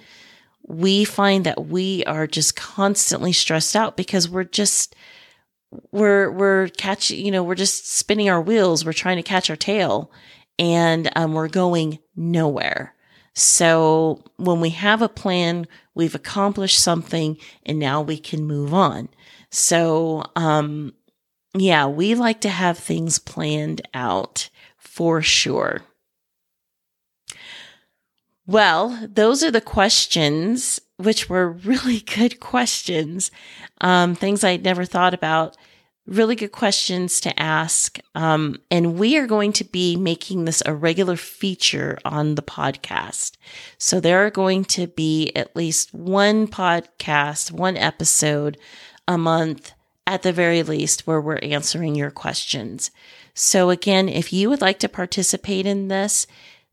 we 0.68 1.06
find 1.06 1.46
that 1.46 1.66
we 1.68 2.04
are 2.04 2.28
just 2.28 2.56
constantly 2.56 3.32
stressed 3.32 3.76
out 3.76 3.96
because 3.96 4.30
we're 4.30 4.44
just 4.44 4.96
we're 5.92 6.30
we're 6.30 6.68
catching 6.68 7.26
you 7.26 7.32
know 7.32 7.44
we're 7.44 7.56
just 7.56 7.90
spinning 7.90 8.30
our 8.30 8.42
wheels. 8.42 8.86
We're 8.86 8.94
trying 8.94 9.18
to 9.18 9.24
catch 9.24 9.50
our 9.50 9.56
tail 9.56 10.12
and 10.60 11.10
um, 11.16 11.34
we're 11.34 11.48
going 11.48 12.00
nowhere 12.16 12.94
so 13.38 14.23
when 14.38 14.60
we 14.60 14.71
have 14.71 15.04
a 15.04 15.10
plan 15.10 15.67
we've 15.93 16.15
accomplished 16.15 16.80
something 16.80 17.38
and 17.65 17.78
now 17.78 18.02
we 18.02 18.17
can 18.17 18.43
move 18.43 18.73
on. 18.73 19.10
So 19.52 20.23
um 20.36 20.93
yeah 21.56 21.86
we 21.86 22.15
like 22.15 22.41
to 22.41 22.50
have 22.50 22.78
things 22.78 23.19
planned 23.19 23.82
out 23.93 24.50
for 24.78 25.21
sure. 25.21 25.82
Well, 28.47 29.08
those 29.13 29.43
are 29.43 29.52
the 29.52 29.62
questions, 29.62 30.80
which 30.95 31.30
were 31.30 31.52
really 31.65 32.00
good 32.00 32.39
questions, 32.39 33.30
um, 33.82 34.15
things 34.15 34.43
I'd 34.43 34.63
never 34.63 34.86
thought 34.86 35.13
about. 35.13 35.56
Really 36.08 36.36
good 36.36 36.54
questions 36.54 37.20
to 37.22 37.38
ask. 37.38 38.00
Um, 38.15 38.62
and 38.72 38.98
we 38.98 39.17
are 39.17 39.28
going 39.28 39.52
to 39.54 39.65
be 39.65 39.98
making 39.98 40.46
this 40.46 40.63
a 40.65 40.74
regular 40.74 41.17
feature 41.17 41.98
on 42.06 42.36
the 42.36 42.41
podcast. 42.41 43.34
So 43.78 44.00
there 44.00 44.26
are 44.26 44.32
going 44.32 44.63
to 44.65 44.88
be 44.88 45.34
at 45.36 45.56
least 45.56 45.93
one 45.93 46.48
podcast, 46.48 47.52
one 47.52 47.76
episode 47.76 48.58
a 49.06 49.17
month 49.17 49.74
at 50.08 50.24
the 50.24 50.32
very 50.32 50.63
least 50.63 51.06
where 51.06 51.20
we're 51.20 51.39
answering 51.39 51.93
your 51.93 52.12
questions. 52.12 52.89
So 53.34 53.70
again, 53.70 54.08
if 54.08 54.32
you 54.32 54.50
would 54.50 54.62
like 54.62 54.80
to 54.80 54.88
participate 54.88 55.65
in 55.65 55.89
this, 55.89 56.26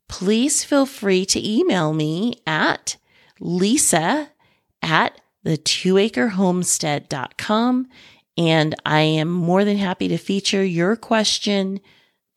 please 0.09 0.63
feel 0.63 0.87
free 0.87 1.27
to 1.27 1.45
email 1.47 1.93
me 1.93 2.41
at 2.47 2.97
lisa 3.41 4.31
at 4.81 5.21
the 5.43 5.59
twoacrehomestead.com. 5.59 7.89
And 8.37 8.75
I 8.85 9.01
am 9.01 9.31
more 9.31 9.65
than 9.65 9.77
happy 9.77 10.09
to 10.09 10.19
feature 10.19 10.65
your 10.65 10.97
question 10.97 11.81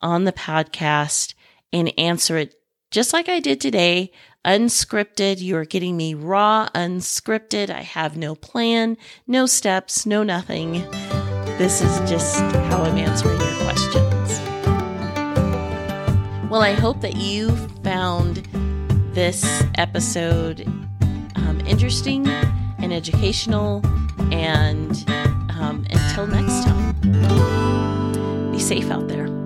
on 0.01 0.25
the 0.25 0.33
podcast 0.33 1.33
and 1.73 1.91
answer 1.97 2.38
it 2.38 2.55
just 2.89 3.13
like 3.13 3.27
I 3.27 3.39
did 3.39 3.60
today, 3.60 4.12
unscripted. 4.45 5.38
You're 5.39 5.65
getting 5.65 5.97
me 5.97 6.13
raw, 6.13 6.69
unscripted. 6.73 7.69
I 7.69 7.81
have 7.81 8.15
no 8.15 8.36
plan, 8.36 8.97
no 9.25 9.45
steps, 9.45 10.05
no 10.05 10.23
nothing. 10.23 10.83
This 11.57 11.81
is 11.81 12.10
just 12.10 12.39
how 12.39 12.83
I'm 12.83 12.97
answering 12.97 13.39
your 13.39 13.55
questions. 13.63 14.39
Well, 16.49 16.62
I 16.62 16.73
hope 16.73 17.01
that 17.01 17.17
you 17.17 17.53
found 17.83 18.38
this 19.13 19.63
episode 19.75 20.62
um, 21.36 21.62
interesting 21.67 22.25
and 22.27 22.93
educational. 22.93 23.81
And 24.31 25.03
um, 25.59 25.85
until 25.89 26.27
next 26.27 26.63
time, 26.65 26.93
be 28.51 28.59
safe 28.59 28.89
out 28.91 29.07
there. 29.07 29.37